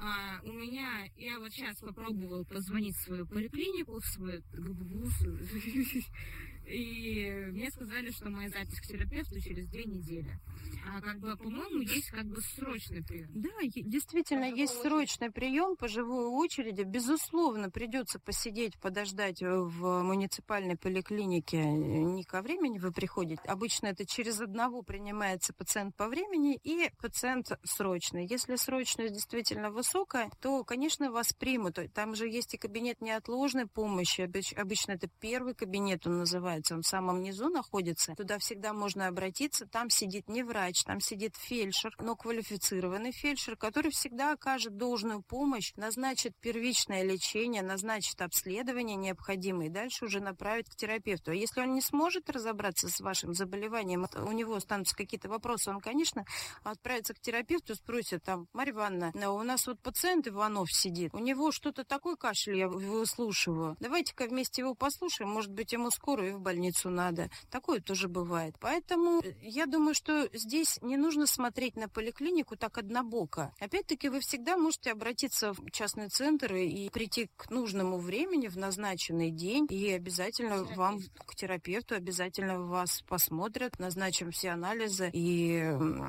а, 0.00 0.40
у 0.44 0.52
меня, 0.52 1.08
я 1.16 1.40
вот 1.40 1.52
сейчас 1.52 1.76
попробовала 1.78 2.44
позвонить 2.44 2.94
в 2.96 3.02
свою 3.02 3.26
поликлинику, 3.26 3.98
в 3.98 4.06
свою 4.06 4.42
и 6.68 7.46
мне 7.50 7.70
сказали, 7.70 8.10
что 8.10 8.30
моя 8.30 8.48
запись 8.50 8.80
к 8.80 8.86
терапевту 8.86 9.40
через 9.40 9.68
две 9.68 9.84
недели. 9.84 10.38
А 10.86 11.00
как 11.00 11.18
бы, 11.20 11.36
по-моему, 11.36 11.80
есть 11.80 12.10
как 12.10 12.26
бы 12.26 12.40
срочный 12.40 13.04
прием. 13.04 13.28
Да, 13.34 13.50
действительно, 13.62 14.50
по 14.50 14.54
есть 14.54 14.80
срочный 14.80 15.30
прием 15.30 15.76
по 15.76 15.88
живой 15.88 16.26
очереди. 16.26 16.82
Безусловно, 16.82 17.70
придется 17.70 18.18
посидеть, 18.18 18.78
подождать 18.80 19.42
в 19.42 20.02
муниципальной 20.02 20.76
поликлинике. 20.76 21.64
Не 21.64 22.24
ко 22.24 22.42
времени 22.42 22.78
вы 22.78 22.92
приходите. 22.92 23.42
Обычно 23.46 23.88
это 23.88 24.06
через 24.06 24.40
одного 24.40 24.82
принимается 24.82 25.52
пациент 25.52 25.94
по 25.96 26.08
времени 26.08 26.58
и 26.62 26.90
пациент 27.00 27.52
срочный. 27.64 28.26
Если 28.26 28.56
срочность 28.56 29.14
действительно 29.14 29.70
высокая, 29.70 30.30
то, 30.40 30.64
конечно, 30.64 31.10
вас 31.10 31.32
примут. 31.32 31.78
Там 31.94 32.14
же 32.14 32.28
есть 32.28 32.54
и 32.54 32.58
кабинет 32.58 33.00
неотложной 33.00 33.66
помощи. 33.66 34.28
Обычно 34.56 34.92
это 34.92 35.08
первый 35.20 35.54
кабинет, 35.54 36.06
он 36.06 36.18
называется. 36.18 36.74
Он 36.74 36.82
в 36.82 36.86
самом 36.86 37.22
низу 37.22 37.48
находится. 37.48 38.14
Туда 38.14 38.38
всегда 38.38 38.72
можно 38.72 39.06
обратиться. 39.06 39.66
Там 39.66 39.90
сидит 39.90 40.28
не 40.28 40.42
врач, 40.42 40.57
врач, 40.58 40.82
там 40.84 41.00
сидит 41.00 41.36
фельдшер, 41.36 41.94
но 42.00 42.16
квалифицированный 42.16 43.12
фельдшер, 43.12 43.56
который 43.56 43.92
всегда 43.92 44.32
окажет 44.32 44.76
должную 44.76 45.22
помощь, 45.22 45.72
назначит 45.76 46.34
первичное 46.40 47.04
лечение, 47.04 47.62
назначит 47.62 48.20
обследование 48.20 48.96
необходимое 48.96 49.68
и 49.68 49.70
дальше 49.70 50.06
уже 50.06 50.20
направит 50.20 50.68
к 50.68 50.74
терапевту. 50.74 51.30
А 51.30 51.34
если 51.34 51.60
он 51.60 51.74
не 51.74 51.80
сможет 51.80 52.28
разобраться 52.28 52.88
с 52.88 53.00
вашим 53.00 53.34
заболеванием, 53.34 54.06
у 54.16 54.32
него 54.32 54.56
останутся 54.56 54.96
какие-то 54.96 55.28
вопросы, 55.28 55.70
он, 55.70 55.80
конечно, 55.80 56.24
отправится 56.64 57.14
к 57.14 57.20
терапевту, 57.20 57.76
спросит 57.76 58.24
там, 58.24 58.48
Марья 58.52 58.72
Ивановна, 58.72 59.12
у 59.30 59.42
нас 59.42 59.66
вот 59.66 59.80
пациент 59.80 60.26
Иванов 60.26 60.72
сидит, 60.72 61.14
у 61.14 61.18
него 61.18 61.52
что-то 61.52 61.84
такой 61.84 62.16
кашель, 62.16 62.56
я 62.56 62.68
выслушиваю. 62.68 63.76
Давайте-ка 63.78 64.26
вместе 64.26 64.62
его 64.62 64.74
послушаем, 64.74 65.30
может 65.30 65.52
быть, 65.52 65.72
ему 65.72 65.90
скорую 65.90 66.36
в 66.36 66.40
больницу 66.40 66.90
надо. 66.90 67.30
Такое 67.48 67.80
тоже 67.80 68.08
бывает. 68.08 68.56
Поэтому 68.60 69.22
я 69.40 69.66
думаю, 69.66 69.94
что 69.94 70.28
здесь 70.48 70.78
не 70.80 70.96
нужно 70.96 71.26
смотреть 71.26 71.76
на 71.76 71.88
поликлинику 71.88 72.56
так 72.56 72.78
однобоко. 72.78 73.52
Опять-таки, 73.60 74.08
вы 74.08 74.20
всегда 74.20 74.56
можете 74.56 74.92
обратиться 74.92 75.52
в 75.52 75.70
частный 75.70 76.08
центр 76.08 76.54
и 76.54 76.88
прийти 76.88 77.28
к 77.36 77.50
нужному 77.50 77.98
времени 77.98 78.48
в 78.48 78.56
назначенный 78.56 79.30
день, 79.30 79.66
и 79.68 79.92
обязательно 79.92 80.64
вам 80.74 81.00
к 81.26 81.34
терапевту, 81.34 81.94
обязательно 81.94 82.64
вас 82.64 83.02
посмотрят, 83.06 83.78
назначим 83.78 84.30
все 84.30 84.50
анализы 84.50 85.10
и 85.12 85.58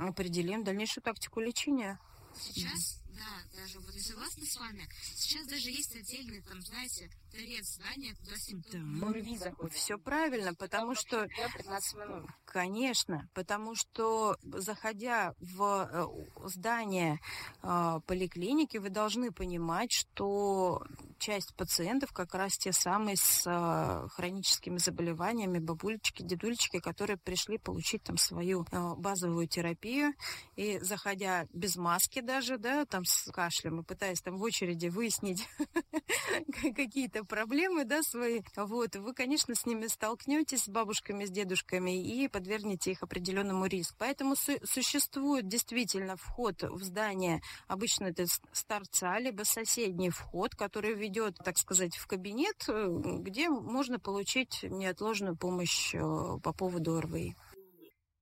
определим 0.07 0.63
дальнейшую 0.63 1.03
тактику 1.03 1.41
лечения. 1.41 1.99
Сейчас, 2.33 3.01
да, 3.19 3.59
даже 3.61 3.79
вот 3.79 3.93
я 3.93 4.01
согласна 4.01 4.45
с 4.45 4.55
вами, 4.57 4.87
сейчас 5.15 5.45
даже 5.47 5.69
есть 5.69 5.95
отдельный, 5.95 6.41
там, 6.41 6.61
знаете, 6.61 7.09
торец 7.31 7.75
здания, 7.75 8.15
туда 8.15 8.35
симптомы. 8.37 9.37
Да. 9.39 9.69
Все 9.69 9.97
правильно, 9.97 10.53
потому 10.55 10.95
что... 10.95 11.27
15 11.57 11.95
минут. 11.95 12.29
Конечно, 12.45 13.29
потому 13.33 13.75
что, 13.75 14.37
заходя 14.41 15.33
в 15.39 15.89
э, 15.91 16.47
здание 16.47 17.19
э, 17.61 17.99
поликлиники, 18.05 18.77
вы 18.77 18.89
должны 18.89 19.31
понимать, 19.31 19.91
что 19.91 20.83
часть 21.19 21.53
пациентов 21.55 22.11
как 22.11 22.33
раз 22.33 22.57
те 22.57 22.71
самые 22.71 23.17
с 23.17 23.43
э, 23.45 24.07
хроническими 24.09 24.77
заболеваниями, 24.77 25.59
бабулечки, 25.59 26.23
дедулечки, 26.23 26.79
которые 26.79 27.17
пришли 27.17 27.57
получить 27.57 28.03
там 28.03 28.17
свою 28.17 28.65
базовую 28.71 29.47
терапию. 29.47 30.13
И 30.55 30.79
заходя 30.79 31.47
без 31.53 31.75
маски 31.75 32.21
даже, 32.21 32.57
да, 32.57 32.85
там 32.85 33.05
с 33.05 33.31
кашлем 33.31 33.81
и 33.81 33.83
пытаясь 33.83 34.21
там 34.21 34.37
в 34.37 34.43
очереди 34.43 34.87
выяснить 34.87 35.47
какие-то 36.75 37.23
проблемы, 37.23 37.85
да, 37.85 38.01
свои, 38.03 38.41
вот, 38.55 38.95
вы, 38.95 39.13
конечно, 39.13 39.55
с 39.55 39.65
ними 39.65 39.87
столкнетесь, 39.87 40.63
с 40.63 40.67
бабушками, 40.67 41.25
с 41.25 41.31
дедушками, 41.31 42.01
и 42.01 42.27
подвергнете 42.27 42.91
их 42.91 43.03
определенному 43.03 43.65
риску. 43.65 43.95
Поэтому 43.99 44.35
су- 44.35 44.59
существует 44.65 45.47
действительно 45.47 46.15
вход 46.15 46.63
в 46.63 46.83
здание, 46.83 47.41
обычно 47.67 48.05
это 48.05 48.25
старца, 48.51 49.17
либо 49.19 49.43
соседний 49.43 50.09
вход, 50.09 50.55
который 50.55 50.93
ведет, 50.93 51.35
так 51.43 51.57
сказать, 51.57 51.95
в 51.95 52.07
кабинет, 52.07 52.65
э, 52.67 52.87
где 53.19 53.49
можно 53.49 53.99
получить 53.99 54.63
неотложную 54.63 55.37
помощь 55.37 55.93
э, 55.93 55.99
по 55.99 56.53
поводу 56.53 56.97
ОРВИ. 56.97 57.35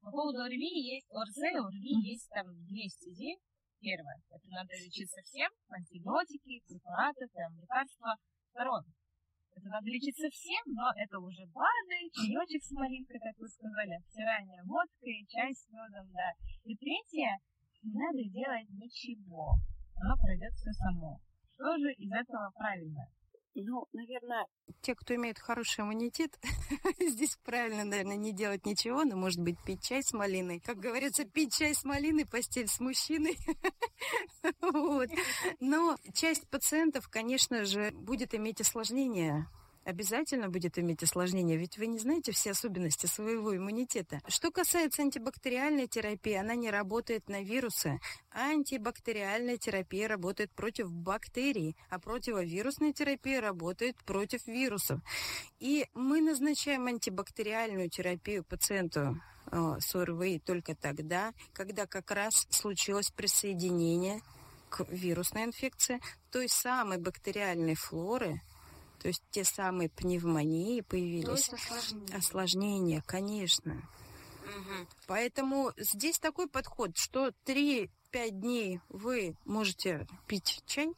По 0.02 0.12
поводу 0.12 0.40
ОРВИ 0.42 0.96
есть 0.96 1.08
ОРЗ, 1.12 1.66
ОРВИ 1.66 2.12
есть 2.12 2.30
там 2.30 2.46
две 2.66 2.88
стези. 2.88 3.38
Первое, 3.80 4.18
это 4.30 4.48
надо 4.50 4.74
лечиться 4.74 5.22
всем, 5.22 5.52
антибиотики, 5.70 6.66
препараты, 6.68 7.28
там, 7.34 7.54
лекарства. 7.62 8.18
Второе, 8.52 8.84
это 9.54 9.70
надо 9.70 9.86
лечиться 9.86 10.30
всем, 10.30 10.64
но 10.74 10.90
это 10.98 11.20
уже 11.20 11.46
БАДы, 11.54 12.10
чаечек 12.14 12.64
с 12.64 12.72
малинкой, 12.72 13.20
как 13.20 13.38
вы 13.38 13.48
сказали, 13.48 13.98
обтирание 13.98 14.62
водкой, 14.64 15.26
чай 15.30 15.54
с 15.54 15.70
медом, 15.70 16.10
да. 16.14 16.34
И 16.64 16.76
третье, 16.76 17.38
не 17.84 17.94
надо 17.94 18.22
делать 18.30 18.70
ничего. 18.70 19.58
Оно 19.96 20.16
пройдет 20.18 20.54
все 20.54 20.72
само. 20.74 21.20
Что 21.54 21.78
же 21.78 21.94
из 21.94 22.12
этого 22.12 22.52
правильно? 22.56 23.06
Ну, 23.60 23.88
наверное, 23.92 24.46
те, 24.82 24.94
кто 24.94 25.16
имеет 25.16 25.40
хороший 25.40 25.82
иммунитет, 25.82 26.40
здесь 27.00 27.40
правильно, 27.44 27.86
наверное, 27.86 28.16
не 28.16 28.32
делать 28.32 28.68
ничего, 28.68 29.04
но, 29.04 29.16
может 29.18 29.42
быть, 29.42 29.58
пить 29.66 29.82
чай 29.82 30.04
с 30.04 30.14
малиной. 30.14 30.60
Как 30.60 30.78
говорится, 30.78 31.26
пить 31.26 31.56
чай 31.56 31.74
с 31.74 31.84
малиной, 31.84 32.28
постель 32.28 32.68
с 32.68 32.80
мужчиной. 32.80 33.36
вот. 34.62 35.10
Но 35.60 35.98
часть 36.14 36.48
пациентов, 36.50 37.10
конечно 37.10 37.66
же, 37.66 37.90
будет 37.94 38.36
иметь 38.36 38.62
осложнения 38.62 39.50
обязательно 39.88 40.50
будет 40.50 40.78
иметь 40.78 41.02
осложнение, 41.02 41.56
ведь 41.56 41.78
вы 41.78 41.88
не 41.88 41.98
знаете 41.98 42.34
все 42.34 42.52
особенности 42.52 43.06
своего 43.06 43.56
иммунитета. 43.56 44.20
Что 44.28 44.52
касается 44.52 45.02
антибактериальной 45.02 45.88
терапии, 45.88 46.34
она 46.34 46.56
не 46.56 46.70
работает 46.70 47.30
на 47.30 47.42
вирусы. 47.42 48.00
Антибактериальная 48.32 49.58
терапия 49.58 50.10
работает 50.10 50.52
против 50.52 50.92
бактерий, 50.92 51.78
а 51.90 52.00
противовирусная 52.00 52.92
терапия 52.92 53.40
работает 53.40 53.96
против 54.04 54.46
вирусов. 54.46 55.00
И 55.60 55.86
мы 55.94 56.20
назначаем 56.20 56.88
антибактериальную 56.88 57.90
терапию 57.90 58.44
пациенту 58.44 59.22
э, 59.52 59.78
с 59.80 59.96
ОРВИ 59.96 60.40
только 60.40 60.76
тогда, 60.76 61.34
когда 61.54 61.88
как 61.88 62.12
раз 62.12 62.46
случилось 62.50 63.10
присоединение 63.12 64.22
к 64.70 64.86
вирусной 64.90 65.46
инфекции 65.46 66.02
той 66.30 66.50
самой 66.50 66.98
бактериальной 66.98 67.76
флоры, 67.76 68.42
то 69.08 69.10
есть 69.10 69.24
те 69.32 69.46
самые 69.46 69.88
пневмонии 69.88 70.82
появились. 70.82 71.48
осложнения. 71.48 72.18
осложнения, 72.18 73.04
конечно. 73.06 73.72
Угу. 74.44 74.88
Поэтому 75.08 75.72
здесь 75.78 76.20
такой 76.20 76.50
подход, 76.50 76.98
что 76.98 77.32
3-5 77.46 77.90
дней 78.32 78.82
вы 78.90 79.38
можете 79.46 80.06
пить 80.28 80.62
чай, 80.66 80.92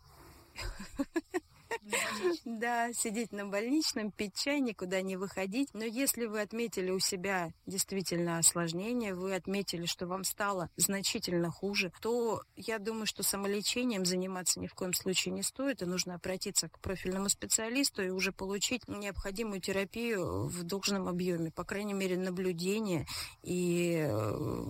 Да, 2.46 2.92
сидеть 2.94 3.32
на 3.32 3.46
больничном, 3.46 4.12
пить 4.12 4.36
чай, 4.36 4.60
никуда 4.60 5.02
не 5.02 5.18
выходить. 5.18 5.70
Но 5.74 5.84
если 5.84 6.26
вы 6.26 6.42
отметили 6.42 6.92
у 6.92 7.00
себя 7.00 7.52
действительно 7.66 8.38
осложнение, 8.38 9.14
вы 9.14 9.36
отметили, 9.36 9.86
что 9.86 10.08
вам 10.08 10.24
стало 10.24 10.70
значительно 10.78 11.52
хуже, 11.52 11.92
то 12.02 12.42
я 12.56 12.80
думаю, 12.80 13.06
что 13.06 13.24
самолечением 13.24 14.06
заниматься 14.06 14.60
ни 14.60 14.68
в 14.68 14.74
коем 14.74 14.94
случае 14.94 15.34
не 15.34 15.44
стоит, 15.44 15.82
и 15.82 15.86
нужно 15.86 16.16
обратиться 16.16 16.70
к 16.70 16.80
профильному 16.80 17.30
специалисту 17.30 18.02
и 18.02 18.10
уже 18.10 18.32
получить 18.32 18.88
необходимую 18.88 19.62
терапию 19.62 20.48
в 20.48 20.64
должном 20.64 21.08
объеме, 21.08 21.52
по 21.52 21.64
крайней 21.64 21.94
мере, 21.94 22.18
наблюдение 22.18 23.06
и 23.44 24.06
э, 24.08 24.66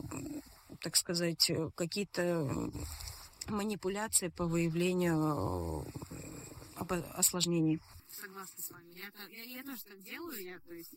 так 0.82 0.96
сказать, 0.96 1.52
какие-то 1.76 2.72
манипуляции 3.48 4.28
по 4.30 4.46
выявлению 4.46 5.86
осложнений. 7.16 7.80
Согласна 8.10 8.64
с 8.64 8.72
вами. 8.72 8.92
Я, 8.94 9.12
я, 9.30 9.44
я 9.44 9.64
тоже 9.64 9.84
так 9.84 10.02
делаю. 10.02 10.44
Я, 10.44 10.60
то 10.60 10.74
есть, 10.74 10.96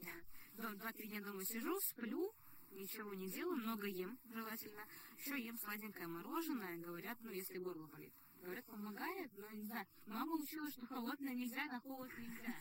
два-три 0.56 1.08
дня 1.08 1.20
дома 1.20 1.44
сижу, 1.44 1.78
сплю, 1.80 2.32
ничего 2.72 3.14
не 3.14 3.30
делаю, 3.30 3.56
много 3.56 3.86
ем, 3.86 4.18
желательно. 4.32 4.84
Еще 5.18 5.40
ем 5.40 5.58
сладенькое 5.58 6.06
мороженое, 6.08 6.78
говорят, 6.78 7.18
ну, 7.20 7.30
если 7.30 7.58
горло 7.58 7.86
болит. 7.86 8.12
Говорят, 8.42 8.64
помогает, 8.64 9.30
но 9.36 9.50
не 9.50 9.64
знаю. 9.66 9.86
Мама 10.06 10.34
учила, 10.34 10.68
что 10.70 10.86
холодное 10.86 11.34
нельзя, 11.34 11.64
на 11.66 11.80
холод 11.80 12.10
нельзя. 12.18 12.54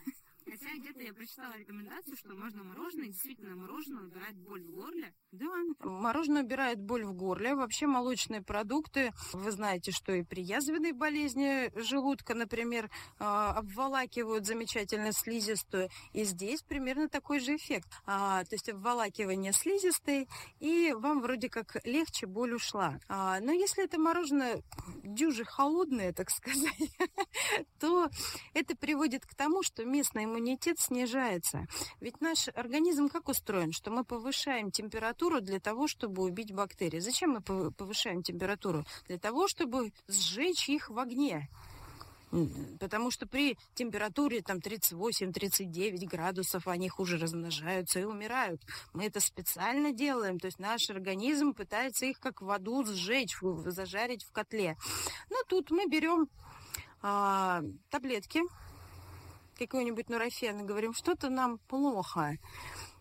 Хотя 0.46 0.78
где-то 0.78 1.02
я 1.02 1.14
прочитала 1.14 1.54
рекомендацию, 1.58 2.18
что 2.18 2.34
можно 2.34 2.64
мороженое, 2.64 3.08
действительно 3.08 3.56
мороженое 3.56 4.04
убирает 4.04 4.36
боль 4.38 4.64
в 4.64 4.72
горле. 4.72 5.14
Да, 5.32 5.48
мороженое 5.84 6.44
убирает 6.44 6.80
боль 6.80 7.04
в 7.04 7.14
горле. 7.14 7.56
Вообще 7.56 7.88
молочные 7.88 8.42
продукты, 8.42 9.12
вы 9.34 9.52
знаете, 9.52 9.92
что 9.92 10.14
и 10.14 10.24
при 10.24 10.42
язвенной 10.42 10.94
болезни 10.94 11.72
желудка, 11.80 12.34
например, 12.34 12.90
а, 13.20 13.54
обволакивают 13.54 14.46
замечательно 14.46 15.12
слизистую. 15.12 15.90
И 16.14 16.24
здесь 16.24 16.64
примерно 16.64 17.08
такой 17.08 17.40
же 17.40 17.56
эффект. 17.56 17.88
А, 18.06 18.44
то 18.44 18.56
есть 18.56 18.70
обволакивание 18.70 19.54
слизистой, 19.54 20.28
и 20.60 20.94
вам 20.98 21.22
вроде 21.22 21.50
как 21.50 21.78
легче 21.86 22.26
боль 22.26 22.54
ушла. 22.54 23.00
А, 23.08 23.40
но 23.40 23.52
если 23.52 23.84
это 23.84 24.00
мороженое 24.00 24.62
дюже 25.04 25.46
холодное, 25.46 26.14
так 26.14 26.30
сказать, 26.30 26.92
то 27.80 28.10
это 28.54 28.76
приводит 28.76 29.26
к 29.26 29.36
тому, 29.36 29.64
что 29.64 29.86
местный 29.86 30.26
иммунитет 30.32 30.80
снижается. 30.80 31.68
Ведь 32.00 32.22
наш 32.22 32.48
организм 32.50 33.10
как 33.10 33.30
устроен, 33.30 33.72
что 33.72 33.92
мы 33.92 34.04
повышаем 34.04 34.72
температуру 34.72 35.42
для 35.42 35.60
того, 35.60 35.88
чтобы 35.88 36.24
убить 36.24 36.54
бактерии. 36.54 37.00
Зачем 37.00 37.32
мы 37.32 37.42
повышаем 37.42 38.24
температуру? 38.24 38.86
Для 39.08 39.18
того, 39.18 39.48
чтобы 39.48 39.92
сжечь 40.08 40.70
их 40.70 40.90
в 40.90 40.98
огне. 40.98 41.50
Потому 42.80 43.12
что 43.12 43.28
при 43.28 43.58
температуре 43.74 44.42
там 44.42 44.60
38-39 44.60 46.08
градусов 46.08 46.66
они 46.68 46.88
хуже 46.88 47.18
размножаются 47.18 48.00
и 48.00 48.06
умирают. 48.06 48.62
Мы 48.94 49.08
это 49.08 49.20
специально 49.20 49.92
делаем. 49.92 50.40
То 50.40 50.46
есть 50.46 50.60
наш 50.60 50.90
организм 50.90 51.54
пытается 51.54 52.06
их 52.06 52.20
как 52.22 52.42
в 52.42 52.50
аду 52.50 52.86
сжечь, 52.86 53.38
зажарить 53.66 54.24
в 54.24 54.32
котле. 54.32 54.78
Но 55.30 55.44
тут 55.48 55.72
мы 55.72 55.88
берем 55.88 56.30
а, 57.02 57.64
таблетки, 57.90 58.42
какой-нибудь 59.68 60.10
нурофен, 60.10 60.62
и 60.62 60.64
говорим, 60.64 60.94
что-то 60.94 61.30
нам 61.30 61.60
плохо. 61.68 62.38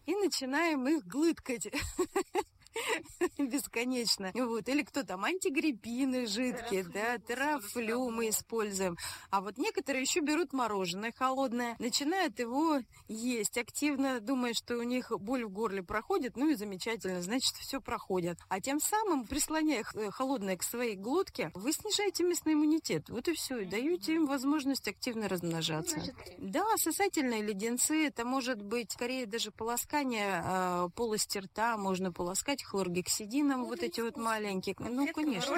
И 0.07 0.15
начинаем 0.15 0.87
их 0.89 1.07
глыткать. 1.07 1.69
бесконечно. 3.39 4.31
Вот. 4.35 4.69
Или 4.69 4.83
кто 4.83 5.03
там, 5.03 5.25
антигриппины 5.25 6.27
жидкие, 6.27 6.85
да, 6.85 7.19
терафлю 7.19 8.11
мы 8.11 8.31
используем. 8.31 8.97
А 9.31 9.41
вот 9.41 9.59
некоторые 9.59 10.03
еще 10.03 10.21
берут 10.21 10.53
мороженое 10.53 11.13
холодное, 11.17 11.77
начинают 11.79 12.39
его 12.39 12.81
есть 13.09 13.59
активно, 13.59 14.21
думая, 14.21 14.55
что 14.55 14.77
у 14.77 14.83
них 14.83 15.13
боль 15.19 15.45
в 15.45 15.51
горле 15.51 15.83
проходит, 15.83 16.37
ну 16.37 16.49
и 16.49 16.55
замечательно, 16.55 17.23
значит, 17.23 17.55
все 17.57 17.81
проходит. 17.81 18.39
А 18.49 18.61
тем 18.61 18.81
самым, 18.81 19.27
прислоняя 19.27 19.85
э, 19.95 20.11
холодное 20.11 20.57
к 20.57 20.63
своей 20.63 20.97
глотке, 20.97 21.51
вы 21.55 21.73
снижаете 21.73 22.25
местный 22.25 22.55
иммунитет. 22.55 23.09
Вот 23.09 23.29
и 23.29 23.35
все, 23.35 23.59
и 23.59 23.65
даете 23.65 24.15
им 24.15 24.27
возможность 24.27 24.89
активно 24.89 25.29
размножаться. 25.29 26.03
Да, 26.39 26.65
сосательные 26.77 27.43
леденцы, 27.43 28.07
это 28.07 28.25
может 28.25 28.63
быть 28.63 28.93
скорее 28.93 29.27
даже 29.27 29.51
полоскание 29.51 30.43
э, 30.45 30.89
полости 30.95 31.39
рта, 31.39 31.77
можно 31.77 32.13
полоскать 32.13 32.60
хлоргексидином, 32.65 33.61
ну, 33.61 33.67
вот 33.67 33.83
эти 33.83 34.01
вот 34.01 34.17
маленькие. 34.17 34.77
Ну, 34.79 35.07
конечно. 35.13 35.57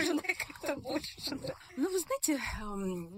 Ну, 1.77 1.91
вы 1.91 1.99
знаете, 1.99 2.41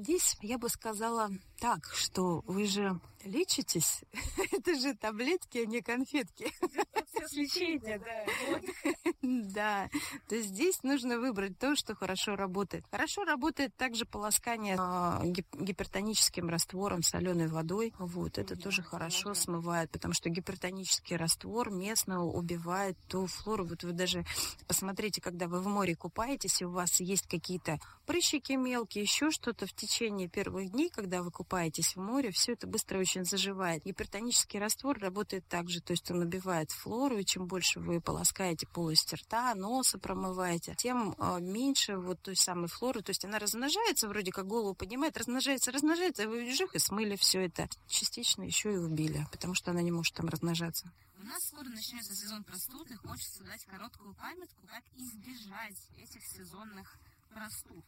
здесь 0.00 0.36
я 0.42 0.58
бы 0.58 0.68
сказала 0.68 1.30
так, 1.58 1.86
что 1.94 2.42
вы 2.46 2.66
же 2.66 3.00
лечитесь. 3.24 4.02
Это 4.52 4.74
же 4.74 4.94
таблетки, 4.94 5.58
а 5.58 5.66
не 5.66 5.80
конфетки. 5.80 6.52
Лечение, 7.32 7.98
да. 7.98 8.92
Да. 9.22 9.88
То 10.28 10.34
есть 10.34 10.48
здесь 10.50 10.82
нужно 10.82 11.18
выбрать 11.18 11.58
то, 11.58 11.74
что 11.74 11.94
хорошо 11.94 12.36
работает. 12.36 12.84
Хорошо 12.90 13.24
работает 13.24 13.74
также 13.76 14.04
полоскание 14.04 14.76
а, 14.78 15.22
гипертоническим 15.24 16.48
раствором, 16.48 17.02
соленой 17.02 17.48
водой. 17.48 17.94
Вот, 17.98 18.38
это 18.38 18.56
тоже 18.56 18.82
хорошо 18.82 19.34
смывает, 19.34 19.90
потому 19.90 20.12
что 20.12 20.28
гипертонический 20.28 21.16
раствор 21.16 21.70
местно 21.70 22.24
убивает 22.24 22.98
ту 23.08 23.26
флору. 23.26 23.64
Вот 23.74 23.82
вы 23.82 23.92
даже 23.92 24.24
посмотрите, 24.68 25.20
когда 25.20 25.48
вы 25.48 25.60
в 25.60 25.66
море 25.66 25.96
купаетесь, 25.96 26.62
и 26.62 26.64
у 26.64 26.70
вас 26.70 27.00
есть 27.00 27.26
какие-то 27.26 27.80
прыщики 28.06 28.52
мелкие, 28.52 29.02
еще 29.02 29.32
что-то 29.32 29.66
в 29.66 29.72
течение 29.72 30.28
первых 30.28 30.70
дней, 30.70 30.90
когда 30.90 31.24
вы 31.24 31.32
купаетесь 31.32 31.96
в 31.96 32.00
море, 32.00 32.30
все 32.30 32.52
это 32.52 32.68
быстро 32.68 33.00
очень 33.00 33.24
заживает. 33.24 33.84
Гипертонический 33.84 34.60
раствор 34.60 34.96
работает 35.00 35.44
так 35.48 35.70
же, 35.70 35.80
то 35.80 35.90
есть 35.90 36.08
он 36.08 36.20
убивает 36.20 36.70
флору, 36.70 37.18
и 37.18 37.24
чем 37.24 37.48
больше 37.48 37.80
вы 37.80 38.00
полоскаете 38.00 38.68
полость 38.68 39.12
рта, 39.12 39.52
носа 39.56 39.98
промываете, 39.98 40.76
тем 40.78 41.16
э, 41.18 41.40
меньше 41.40 41.96
вот 41.96 42.22
той 42.22 42.36
самой 42.36 42.68
флоры, 42.68 43.02
то 43.02 43.10
есть 43.10 43.24
она 43.24 43.40
размножается, 43.40 44.06
вроде 44.06 44.30
как 44.30 44.46
голову 44.46 44.74
поднимает, 44.74 45.18
размножается, 45.18 45.72
размножается, 45.72 46.22
и 46.22 46.26
вы 46.26 46.54
жих 46.54 46.76
и 46.76 46.78
смыли 46.78 47.16
все 47.16 47.46
это. 47.46 47.68
Частично 47.88 48.44
еще 48.44 48.72
и 48.72 48.76
убили, 48.76 49.26
потому 49.32 49.54
что 49.54 49.72
она 49.72 49.82
не 49.82 49.90
может 49.90 50.14
там 50.14 50.28
размножаться. 50.28 50.92
У 51.24 51.26
нас 51.26 51.42
скоро 51.44 51.66
начнется 51.70 52.14
сезон 52.14 52.44
простуд, 52.44 52.90
и 52.90 52.94
хочется 52.96 53.42
дать 53.44 53.63
короткую 53.66 54.14
памятку, 54.14 54.66
как 54.66 54.84
избежать 54.94 55.90
этих 55.98 56.24
сезонных 56.24 56.96
простуд, 57.32 57.84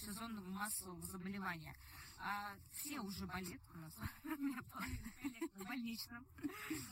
сезонного 0.00 0.48
массового 0.50 1.00
заболевания. 1.06 1.74
А 2.18 2.54
все 2.72 3.00
уже 3.00 3.26
болеют 3.26 3.62
у 3.74 3.78
нас. 3.78 3.92
В 5.54 5.64
больничном. 5.64 6.24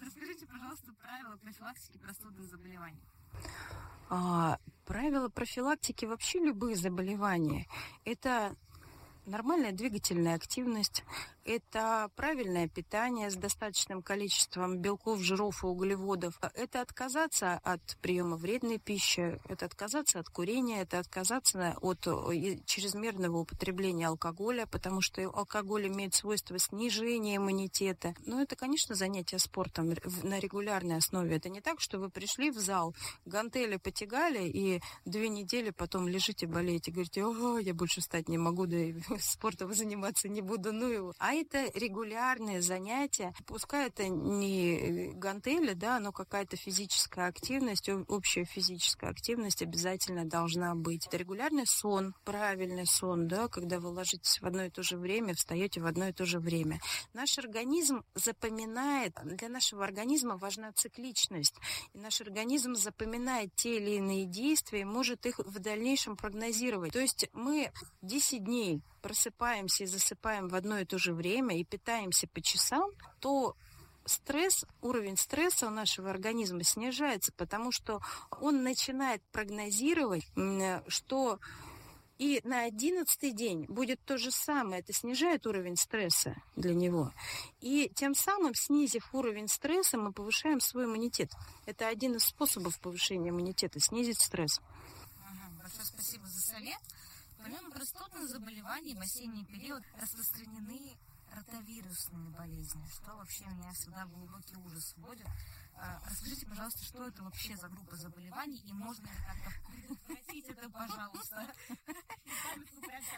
Расскажите, 0.01 0.47
пожалуйста, 0.47 0.93
правила 0.95 1.37
профилактики 1.37 1.99
простудных 1.99 2.49
заболеваний. 2.49 3.03
А, 4.11 4.59
правила 4.85 5.29
профилактики 5.29 6.05
вообще 6.05 6.39
любых 6.41 6.77
заболеваний– 6.77 7.67
это 8.05 8.55
нормальная 9.27 9.73
двигательная 9.73 10.35
активность, 10.35 11.05
это 11.45 12.11
правильное 12.17 12.69
питание 12.69 13.31
с 13.31 13.37
достаточным 13.37 14.03
количеством 14.03 14.79
белков, 14.79 15.21
жиров 15.21 15.63
и 15.63 15.67
углеводов. 15.67 16.39
Это 16.55 16.81
отказаться 16.81 17.61
от 17.63 17.97
приема 18.01 18.37
вредной 18.37 18.79
пищи, 18.79 19.41
это 19.49 19.67
отказаться 19.67 20.19
от 20.19 20.29
курения, 20.29 20.83
это 20.83 20.99
отказаться 20.99 21.77
от 21.81 22.01
чрезмерного 22.67 23.39
употребления 23.39 24.09
алкоголя, 24.09 24.67
потому 24.67 25.01
что 25.01 25.23
алкоголь 25.23 25.89
имеет 25.89 26.15
свойство 26.15 26.59
снижения 26.59 27.37
иммунитета. 27.37 28.15
Но 28.25 28.41
это, 28.41 28.57
конечно, 28.57 28.95
занятие 28.95 29.39
спортом 29.39 29.95
на 30.23 30.39
регулярной 30.39 30.97
основе. 30.97 31.37
Это 31.37 31.49
не 31.49 31.61
так, 31.61 31.81
что 31.81 31.99
вы 31.99 32.11
пришли 32.11 32.51
в 32.51 32.59
зал, 32.59 32.95
гантели 33.27 33.77
потягали 33.77 34.49
и 34.49 34.81
две 35.05 35.29
недели 35.29 35.71
потом 35.71 36.09
лежите, 36.09 36.47
болеете, 36.47 36.91
говорите, 36.91 37.25
о, 37.25 37.59
я 37.59 37.75
больше 37.75 38.01
встать 38.01 38.29
не 38.29 38.39
могу, 38.39 38.67
да 38.67 38.77
и 38.77 38.95
спортом 39.21 39.75
заниматься 39.75 40.29
не 40.29 40.41
буду, 40.41 40.73
ну 40.73 40.89
его. 40.89 41.15
А 41.19 41.34
это 41.43 41.71
регулярные 41.75 42.63
занятия, 42.63 43.35
пускай 43.47 43.89
это 43.89 44.09
не 44.09 45.13
гантели, 45.15 45.73
да, 45.73 45.99
но 46.01 46.13
какая-то 46.13 46.57
физическая 46.57 47.29
активность, 47.29 47.89
общая 47.89 48.45
физическая 48.45 49.11
активность 49.11 49.63
обязательно 49.63 50.25
должна 50.25 50.75
быть. 50.75 51.07
Это 51.07 51.17
регулярный 51.17 51.67
сон, 51.67 52.15
правильный 52.25 52.87
сон, 52.87 53.29
да, 53.29 53.49
когда 53.49 53.81
вы 53.81 53.89
ложитесь 53.89 54.41
в 54.41 54.47
одно 54.47 54.65
и 54.65 54.71
то 54.71 54.83
же 54.83 54.97
время, 54.97 55.35
встаете 55.35 55.81
в 55.81 55.87
одно 55.87 56.09
и 56.09 56.13
то 56.13 56.25
же 56.25 56.39
время. 56.39 56.81
Наш 57.13 57.39
организм 57.39 58.05
запоминает, 58.15 59.17
для 59.25 59.49
нашего 59.49 59.85
организма 59.85 60.37
важна 60.37 60.73
цикличность, 60.73 61.57
и 61.93 61.99
наш 61.99 62.21
организм 62.21 62.75
запоминает 62.75 63.55
те 63.55 63.77
или 63.77 63.97
иные 63.97 64.27
действия 64.27 64.83
и 64.83 64.85
может 64.85 65.27
их 65.27 65.39
в 65.39 65.59
дальнейшем 65.59 66.17
прогнозировать. 66.17 66.93
То 66.93 67.01
есть 67.01 67.29
мы 67.33 67.73
10 68.03 68.45
дней 68.45 68.83
просыпаемся 69.03 69.85
и 69.85 69.87
засыпаем 69.87 70.49
в 70.49 70.55
одно 70.55 70.79
и 70.79 70.85
то 70.85 70.99
же 70.99 71.13
время 71.13 71.24
и 71.29 71.65
питаемся 71.65 72.27
по 72.29 72.41
часам, 72.41 72.91
то 73.21 73.57
стресс, 74.05 74.65
уровень 74.83 75.17
стресса 75.17 75.67
у 75.67 75.71
нашего 75.71 76.11
организма 76.11 76.63
снижается, 76.63 77.33
потому 77.33 77.73
что 77.73 78.01
он 78.41 78.63
начинает 78.63 79.23
прогнозировать, 79.33 80.27
что 80.89 81.39
и 82.17 82.41
на 82.45 82.61
одиннадцатый 82.61 83.33
день 83.33 83.65
будет 83.67 84.01
то 84.05 84.19
же 84.19 84.31
самое. 84.31 84.81
Это 84.81 84.93
снижает 84.93 85.47
уровень 85.49 85.77
стресса 85.77 86.37
для 86.55 86.73
него. 86.73 87.13
И 87.61 87.91
тем 87.95 88.15
самым, 88.15 88.55
снизив 88.55 89.13
уровень 89.13 89.49
стресса, 89.49 89.99
мы 89.99 90.13
повышаем 90.13 90.61
свой 90.61 90.85
иммунитет. 90.85 91.33
Это 91.67 91.89
один 91.89 92.15
из 92.15 92.25
способов 92.25 92.79
повышения 92.79 93.31
иммунитета– 93.31 93.81
снизить 93.81 94.21
стресс. 94.21 94.61
Ага, 95.25 95.51
большое 95.61 95.87
спасибо 95.87 96.27
за 96.27 96.41
совет. 96.41 96.79
Помимо 97.43 97.71
простудных 97.73 98.29
заболеваний 98.29 98.95
в 98.95 99.01
осенний 99.01 99.45
период 99.45 99.83
распространены 100.01 100.97
ротовирусные 101.35 102.31
болезни, 102.31 102.87
что 102.87 103.17
вообще 103.17 103.45
меня 103.47 103.71
всегда 103.73 104.07
глубокий 104.07 104.57
ужас 104.57 104.95
вводит. 104.97 105.27
А, 105.77 106.01
расскажите, 106.09 106.47
пожалуйста, 106.47 106.85
что 106.85 107.07
это 107.07 107.23
вообще 107.23 107.57
за 107.57 107.69
группа 107.69 107.97
заболеваний 107.97 108.63
и 108.65 108.73
можно 108.73 109.03
ли 109.03 109.11
как-то 109.27 109.71
прекратить 109.71 110.49
это, 110.49 110.71
пожалуйста? 110.71 111.47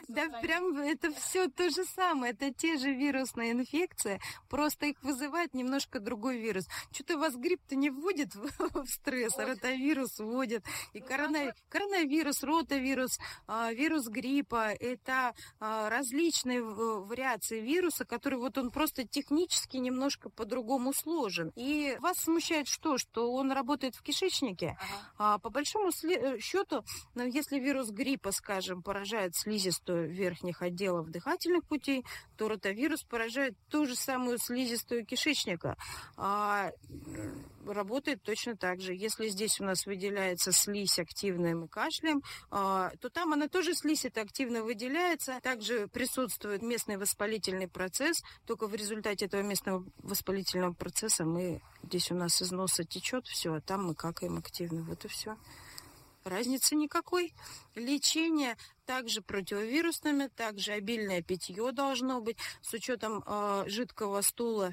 Да, 0.09 0.29
прям 0.41 0.79
это 0.79 1.13
все 1.13 1.49
то 1.49 1.69
же 1.71 1.85
самое. 1.85 2.33
Это 2.33 2.53
те 2.53 2.79
же 2.79 2.93
вирусные 2.93 3.53
инфекции, 3.53 4.21
просто 4.49 4.87
их 4.87 5.03
вызывает 5.03 5.55
немножко 5.55 6.01
другой 6.01 6.39
вирус. 6.39 6.67
Что-то 6.93 7.19
вас 7.19 7.37
грипп-то 7.37 7.77
не 7.77 7.91
вводит 7.91 8.35
в 8.35 8.87
стресс, 8.87 9.39
а 9.39 9.47
ротавирус 9.47 10.19
вводит. 10.19 10.65
И 10.93 11.01
ну, 11.01 11.53
коронавирус, 11.69 12.43
ротавирус, 12.43 13.19
а, 13.47 13.73
вирус 13.73 14.07
гриппа– 14.09 14.73
это 14.81 15.35
а, 15.61 15.91
различные 15.91 16.63
вариации 16.63 17.61
вируса, 17.61 18.05
который 18.05 18.39
вот 18.39 18.59
он 18.59 18.71
просто 18.71 19.07
технически 19.07 19.77
немножко 19.77 20.31
по-другому 20.31 20.93
сложен. 20.93 21.53
И 21.55 21.97
вас 22.01 22.17
смущает 22.19 22.46
что? 22.69 22.99
Что 22.99 23.33
он 23.33 23.53
работает 23.53 23.95
в 23.95 24.03
кишечнике? 24.03 24.77
А 25.19 25.39
по 25.39 25.51
большому 25.51 25.91
э, 25.91 26.39
счету, 26.39 26.85
ну, 27.15 27.25
если 27.25 27.59
вирус 27.59 27.91
гриппа, 27.91 28.33
скажем, 28.33 28.83
поражает 28.83 29.35
слизистую 29.35 30.11
верхних 30.11 30.63
отделов 30.63 31.11
дыхательных 31.11 31.65
путей, 31.67 32.05
то 32.37 32.49
ротавирус 32.49 33.03
поражает 33.03 33.55
ту 33.69 33.87
же 33.87 33.95
самую 33.95 34.39
слизистую 34.39 35.05
кишечника. 35.05 35.77
А 36.17 36.71
работает 37.67 38.23
точно 38.23 38.57
так 38.57 38.81
же. 38.81 38.95
Если 38.95 39.29
здесь 39.29 39.61
у 39.61 39.65
нас 39.65 39.87
выделяется 39.87 40.53
слизь 40.53 40.99
активная, 40.99 41.55
мы 41.55 41.69
кашляем, 41.69 42.23
а, 42.51 42.91
то 43.01 43.11
там 43.11 43.33
она 43.33 43.49
тоже 43.49 43.75
слизь 43.75 44.05
это 44.05 44.21
активно 44.21 44.63
выделяется. 44.63 45.41
Также 45.43 45.89
присутствует 45.89 46.63
местный 46.63 46.97
воспалительный 46.97 47.69
процесс, 47.69 48.23
только 48.47 48.67
в 48.67 48.75
результате 48.75 49.27
этого 49.27 49.43
местного 49.43 49.85
воспалительного 49.99 50.73
процесса 50.73 51.25
мы 51.25 51.63
здесь 51.83 52.11
у 52.11 52.15
нас 52.15 52.36
из 52.41 52.51
носа 52.51 52.85
течет 52.85 53.27
все, 53.27 53.55
а 53.55 53.61
там 53.61 53.87
мы 53.87 53.95
какаем 53.95 54.39
активно. 54.39 54.83
Вот 54.83 55.05
и 55.05 55.09
все. 55.09 55.37
Разницы 56.25 56.75
никакой. 56.75 57.35
Лечение 57.75 58.57
также 58.87 59.21
противовирусными, 59.21 60.29
также 60.29 60.73
обильное 60.73 61.21
питье 61.21 61.73
должно 61.73 62.21
быть. 62.21 62.39
С 62.63 62.73
учетом 62.73 63.23
э, 63.27 63.65
жидкого 63.67 64.21
стула 64.23 64.73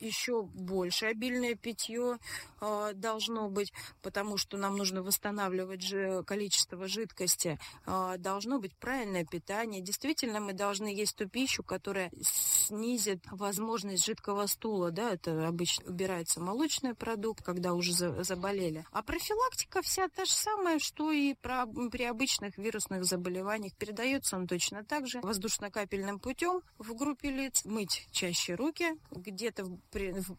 еще 0.00 0.42
больше 0.42 1.06
обильное 1.06 1.54
питье 1.54 2.18
э, 2.60 2.90
должно 2.94 3.48
быть, 3.48 3.72
потому 4.02 4.36
что 4.36 4.58
нам 4.58 4.76
нужно 4.76 5.02
восстанавливать 5.02 5.82
же 5.82 6.24
количество 6.24 6.88
жидкости. 6.88 7.58
Э, 7.86 8.16
должно 8.18 8.58
быть 8.58 8.74
правильное 8.74 9.24
питание. 9.24 9.80
Действительно, 9.80 10.40
мы 10.40 10.52
должны 10.52 10.88
есть 10.88 11.16
ту 11.16 11.28
пищу, 11.28 11.62
которая 11.62 12.10
снизит 12.22 13.24
возможность 13.30 14.04
жидкого 14.04 14.46
стула. 14.46 14.90
Да, 14.90 15.12
это 15.12 15.46
обычно 15.46 15.88
убирается 15.90 16.40
молочный 16.40 16.94
продукт, 16.94 17.44
когда 17.44 17.74
уже 17.74 17.92
за, 17.92 18.24
заболели. 18.24 18.84
А 18.90 19.02
профилактика 19.02 19.80
вся 19.82 20.08
та 20.08 20.24
же 20.24 20.32
самая, 20.32 20.80
что 20.80 21.12
и 21.12 21.34
про, 21.34 21.66
при 21.66 22.02
обычных 22.04 22.58
вирусных 22.58 23.04
заболеваниях 23.04 23.43
заболеваниях. 23.44 23.74
Передается 23.74 24.36
он 24.36 24.46
точно 24.46 24.84
так 24.84 25.06
же 25.06 25.20
воздушно-капельным 25.20 26.18
путем 26.18 26.62
в 26.78 26.94
группе 26.94 27.30
лиц. 27.30 27.64
Мыть 27.64 28.08
чаще 28.10 28.54
руки, 28.54 28.98
где-то 29.10 29.66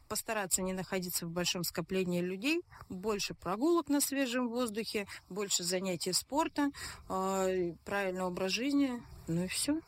постараться 0.07 0.61
не 0.61 0.73
находиться 0.73 1.25
в 1.25 1.29
большом 1.29 1.63
скоплении 1.63 2.21
людей, 2.21 2.61
больше 2.89 3.33
прогулок 3.33 3.89
на 3.89 4.01
свежем 4.01 4.49
воздухе, 4.49 5.07
больше 5.29 5.63
занятий 5.63 6.13
спорта, 6.13 6.71
э, 7.09 7.73
правильный 7.85 8.23
образ 8.23 8.51
жизни. 8.51 9.01
Ну 9.27 9.45
и 9.45 9.47
все. 9.47 9.79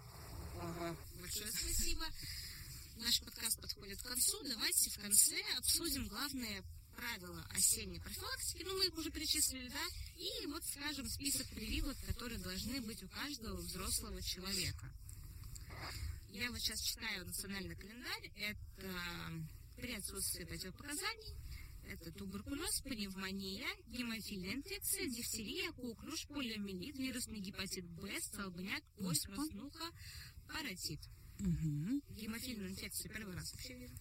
Большое 1.19 1.51
спасибо. 1.51 2.05
Наш 2.97 3.21
подкаст 3.21 3.61
подходит 3.61 4.01
к 4.01 4.07
концу. 4.07 4.37
Давайте 4.43 4.89
в 4.89 4.99
конце 4.99 5.35
обсудим 5.57 6.07
главные 6.07 6.63
правила 6.97 7.45
осенней 7.51 8.01
профилактики, 8.01 8.63
ну, 8.65 8.77
мы 8.77 8.87
их 8.87 8.97
уже 8.97 9.11
перечислили, 9.11 9.69
да, 9.69 9.85
и 10.15 10.47
вот, 10.47 10.63
скажем, 10.65 11.07
список 11.07 11.47
прививок, 11.49 11.95
которые 12.07 12.39
должны 12.39 12.81
быть 12.81 13.01
у 13.03 13.07
каждого 13.07 13.57
взрослого 13.57 14.21
человека. 14.21 14.91
Я 16.29 16.49
вот 16.49 16.59
сейчас 16.59 16.79
читаю 16.81 17.25
национальный 17.25 17.75
календарь, 17.75 18.31
это 18.35 19.47
при 19.77 19.93
отсутствии 19.93 20.43
противопоказаний, 20.43 21.35
это 21.89 22.11
туберкулез, 22.11 22.81
пневмония, 22.81 23.67
гемофильная 23.87 24.55
инфекция, 24.55 25.07
дифтерия, 25.07 25.71
коклюш, 25.71 26.27
полиомиелит, 26.27 26.97
вирусный 26.97 27.39
гепатит 27.39 27.85
Б, 27.85 28.19
столбняк, 28.21 28.83
кость, 28.97 29.27
краснуха, 29.27 29.85
паротит. 30.51 30.99
Угу. 31.39 32.01
Гемофильную 32.15 32.71
инфекцию 32.71 33.11
первый 33.13 33.35
раз 33.35 33.53
вообще 33.53 33.75
вижу. 33.75 33.95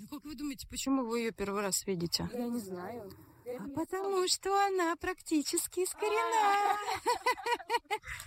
Ну, 0.00 0.06
как 0.08 0.24
вы 0.24 0.34
думаете, 0.34 0.66
почему 0.68 1.04
вы 1.04 1.20
ее 1.20 1.32
первый 1.32 1.62
раз 1.62 1.86
видите? 1.86 2.28
Я 2.32 2.46
не 2.46 2.58
знаю. 2.58 3.10
А 3.56 3.68
потому 3.74 4.28
что 4.28 4.66
она 4.66 4.94
практически 4.96 5.80
искорена. 5.80 6.76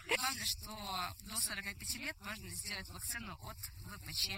Главное, 0.08 0.46
что 0.46 0.72
до 1.30 1.40
45 1.40 1.96
лет 1.96 2.16
можно 2.26 2.50
сделать 2.50 2.90
вакцину 2.90 3.38
от 3.44 3.58
ВПЧ. 3.58 4.30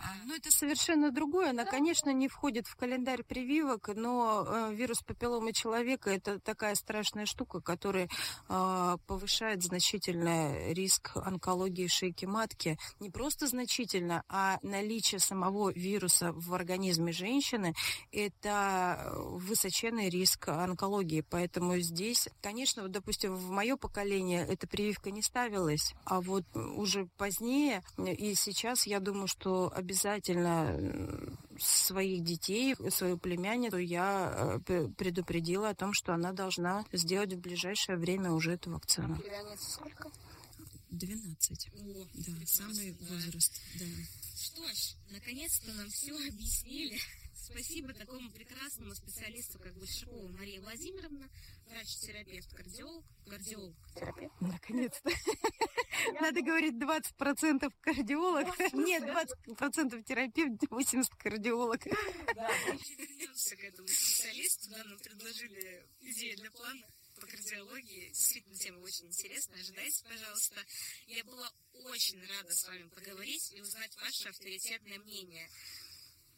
А, 0.00 0.14
ну, 0.24 0.36
это 0.36 0.50
совершенно 0.50 1.10
другое. 1.10 1.50
Она, 1.50 1.64
конечно, 1.64 2.10
не 2.12 2.28
входит 2.28 2.66
в 2.66 2.76
календарь 2.76 3.24
прививок, 3.24 3.88
но 3.94 4.46
э, 4.46 4.74
вирус 4.74 5.02
папилломы 5.02 5.52
человека– 5.52 6.10
это 6.12 6.38
такая 6.38 6.74
страшная 6.76 7.26
штука, 7.26 7.60
которая 7.60 8.08
э, 8.48 8.96
повышает 9.06 9.62
значительно 9.62 10.72
риск 10.72 11.16
онкологии 11.16 11.88
шейки 11.88 12.26
матки. 12.26 12.78
Не 13.00 13.10
просто 13.10 13.48
значительно, 13.48 14.22
а 14.28 14.58
наличие 14.62 15.18
самого 15.18 15.72
вируса 15.72 16.32
в 16.32 16.54
организме 16.54 17.12
женщины– 17.12 17.74
это 18.12 19.12
высоченный 19.98 20.08
риск 20.08 20.48
онкологии. 20.48 21.24
Поэтому 21.28 21.78
здесь, 21.78 22.28
конечно, 22.42 22.82
вот, 22.82 22.92
допустим, 22.92 23.34
в 23.34 23.50
мое 23.50 23.76
поколение 23.76 24.46
эта 24.46 24.66
прививка 24.66 25.10
не 25.10 25.22
ставилась, 25.22 25.94
а 26.04 26.20
вот 26.20 26.44
уже 26.54 27.06
позднее 27.16 27.82
и 27.98 28.34
сейчас 28.34 28.86
я 28.86 29.00
думаю, 29.00 29.26
что 29.26 29.72
обязательно 29.74 30.78
своих 31.58 32.22
детей, 32.22 32.76
свою 32.90 33.18
племянницу 33.18 33.78
я 33.78 34.60
э, 34.68 34.88
предупредила 34.96 35.70
о 35.70 35.74
том, 35.74 35.92
что 35.92 36.14
она 36.14 36.32
должна 36.32 36.84
сделать 36.92 37.32
в 37.32 37.40
ближайшее 37.40 37.98
время 37.98 38.30
уже 38.32 38.52
эту 38.52 38.70
вакцину. 38.70 39.16
Племянница 39.16 39.70
сколько? 39.70 40.10
12. 40.90 41.68
О, 41.68 42.06
да, 42.14 42.32
самый 42.46 42.96
возраст, 43.00 43.60
да. 43.78 43.86
Что 44.40 44.62
ж, 44.68 44.94
наконец-то 45.10 45.72
нам 45.72 45.88
все 45.90 46.12
объяснили. 46.12 46.98
Спасибо 47.50 47.94
такому 47.94 48.30
прекрасному 48.30 48.94
специалисту, 48.94 49.58
как 49.58 49.74
Большакова 49.74 50.28
Мария 50.28 50.60
Владимировна, 50.60 51.30
врач-терапевт, 51.66 52.52
кардиолог, 52.54 53.04
кардиолог, 53.26 53.76
терапевт. 53.94 54.40
Наконец-то. 54.40 55.10
Надо 56.20 56.42
говорить 56.42 56.74
20% 56.74 57.72
кардиолог. 57.80 58.46
Нет, 58.74 59.02
20% 59.02 60.02
терапевт, 60.04 60.62
80% 60.64 61.16
кардиолог. 61.18 61.82
Да, 62.34 62.50
мы 62.66 62.78
вернемся 62.96 63.56
к 63.56 63.64
этому 63.64 63.88
специалисту. 63.88 64.70
Да, 64.70 64.84
нам 64.84 64.98
предложили 64.98 65.86
идею 66.00 66.36
для 66.36 66.50
плана 66.50 66.86
по 67.18 67.26
кардиологии. 67.26 68.08
Действительно, 68.08 68.56
тема 68.56 68.78
очень 68.80 69.06
интересная. 69.06 69.60
Ожидайте, 69.60 70.04
пожалуйста. 70.04 70.60
Я 71.06 71.24
была 71.24 71.50
очень 71.72 72.20
рада 72.20 72.52
с 72.52 72.68
вами 72.68 72.88
поговорить 72.90 73.52
и 73.52 73.60
узнать 73.62 73.96
ваше 73.96 74.28
авторитетное 74.28 74.98
мнение. 74.98 75.48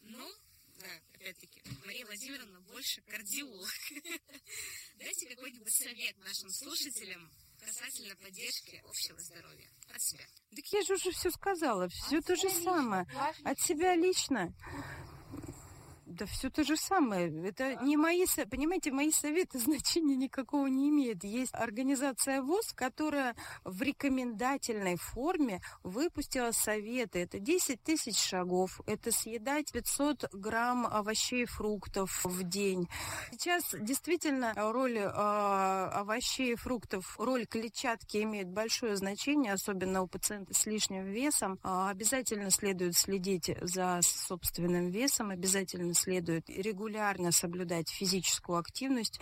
Ну, 0.03 0.27
да, 0.81 0.87
опять-таки, 1.15 1.61
Мария 1.85 2.05
Владимировна 2.05 2.59
больше 2.61 3.01
кардиолог. 3.01 3.69
Дайте 4.95 5.29
какой-нибудь 5.29 5.73
совет 5.73 6.17
нашим 6.19 6.49
слушателям 6.49 7.31
касательно 7.59 8.15
поддержки 8.15 8.81
общего 8.83 9.19
здоровья 9.19 9.69
от 9.93 10.01
себя. 10.01 10.25
Так 10.55 10.65
я 10.71 10.81
же 10.81 10.93
уже 10.95 11.11
все 11.11 11.29
сказала, 11.31 11.87
все 11.89 12.17
от 12.17 12.25
то 12.25 12.35
же 12.35 12.49
самое. 12.49 13.05
От 13.43 13.59
себя 13.59 13.95
лично. 13.95 14.53
Да 16.21 16.27
все 16.27 16.51
то 16.51 16.63
же 16.63 16.77
самое. 16.77 17.33
Это 17.47 17.83
не 17.83 17.97
мои, 17.97 18.27
понимаете, 18.47 18.91
мои 18.91 19.09
советы 19.11 19.57
значения 19.59 20.15
никакого 20.15 20.67
не 20.67 20.89
имеют. 20.89 21.23
Есть 21.23 21.51
организация 21.55 22.43
ВОЗ, 22.43 22.73
которая 22.73 23.35
в 23.63 23.81
рекомендательной 23.81 24.97
форме 24.97 25.61
выпустила 25.81 26.51
советы. 26.51 27.23
Это 27.23 27.39
10 27.39 27.81
тысяч 27.81 28.19
шагов, 28.19 28.81
это 28.85 29.11
съедать 29.11 29.71
500 29.71 30.31
грамм 30.31 30.85
овощей 30.85 31.41
и 31.41 31.45
фруктов 31.45 32.23
в 32.23 32.43
день. 32.43 32.87
Сейчас 33.31 33.73
действительно 33.73 34.53
роль 34.55 34.99
э, 34.99 35.07
овощей 35.07 36.53
и 36.53 36.55
фруктов, 36.55 37.15
роль 37.17 37.47
клетчатки 37.47 38.17
имеет 38.17 38.47
большое 38.47 38.95
значение, 38.95 39.53
особенно 39.53 40.03
у 40.03 40.07
пациента 40.07 40.53
с 40.53 40.67
лишним 40.67 41.05
весом. 41.05 41.57
Э, 41.63 41.87
обязательно 41.89 42.51
следует 42.51 42.95
следить 42.95 43.49
за 43.59 44.01
собственным 44.03 44.91
весом, 44.91 45.31
обязательно 45.31 45.95
следует 46.11 46.49
регулярно 46.49 47.31
соблюдать 47.31 47.89
физическую 47.89 48.57
активность, 48.57 49.19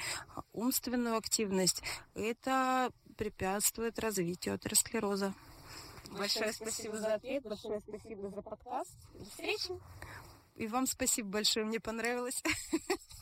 умственную 0.54 1.18
активность. 1.18 1.84
Это 2.16 2.92
препятствует 3.16 4.00
развитию 4.00 4.56
атеросклероза. 4.56 5.36
Большое 6.10 6.52
спасибо 6.52 6.98
за 6.98 7.14
ответ, 7.14 7.44
большое 7.44 7.80
спасибо 7.88 8.30
за 8.30 8.42
подкаст. 8.42 8.96
До 9.14 9.26
встречи. 9.26 9.80
И 10.56 10.66
вам 10.66 10.88
спасибо 10.88 11.30
большое, 11.30 11.64
мне 11.66 11.80
понравилось. 11.80 12.42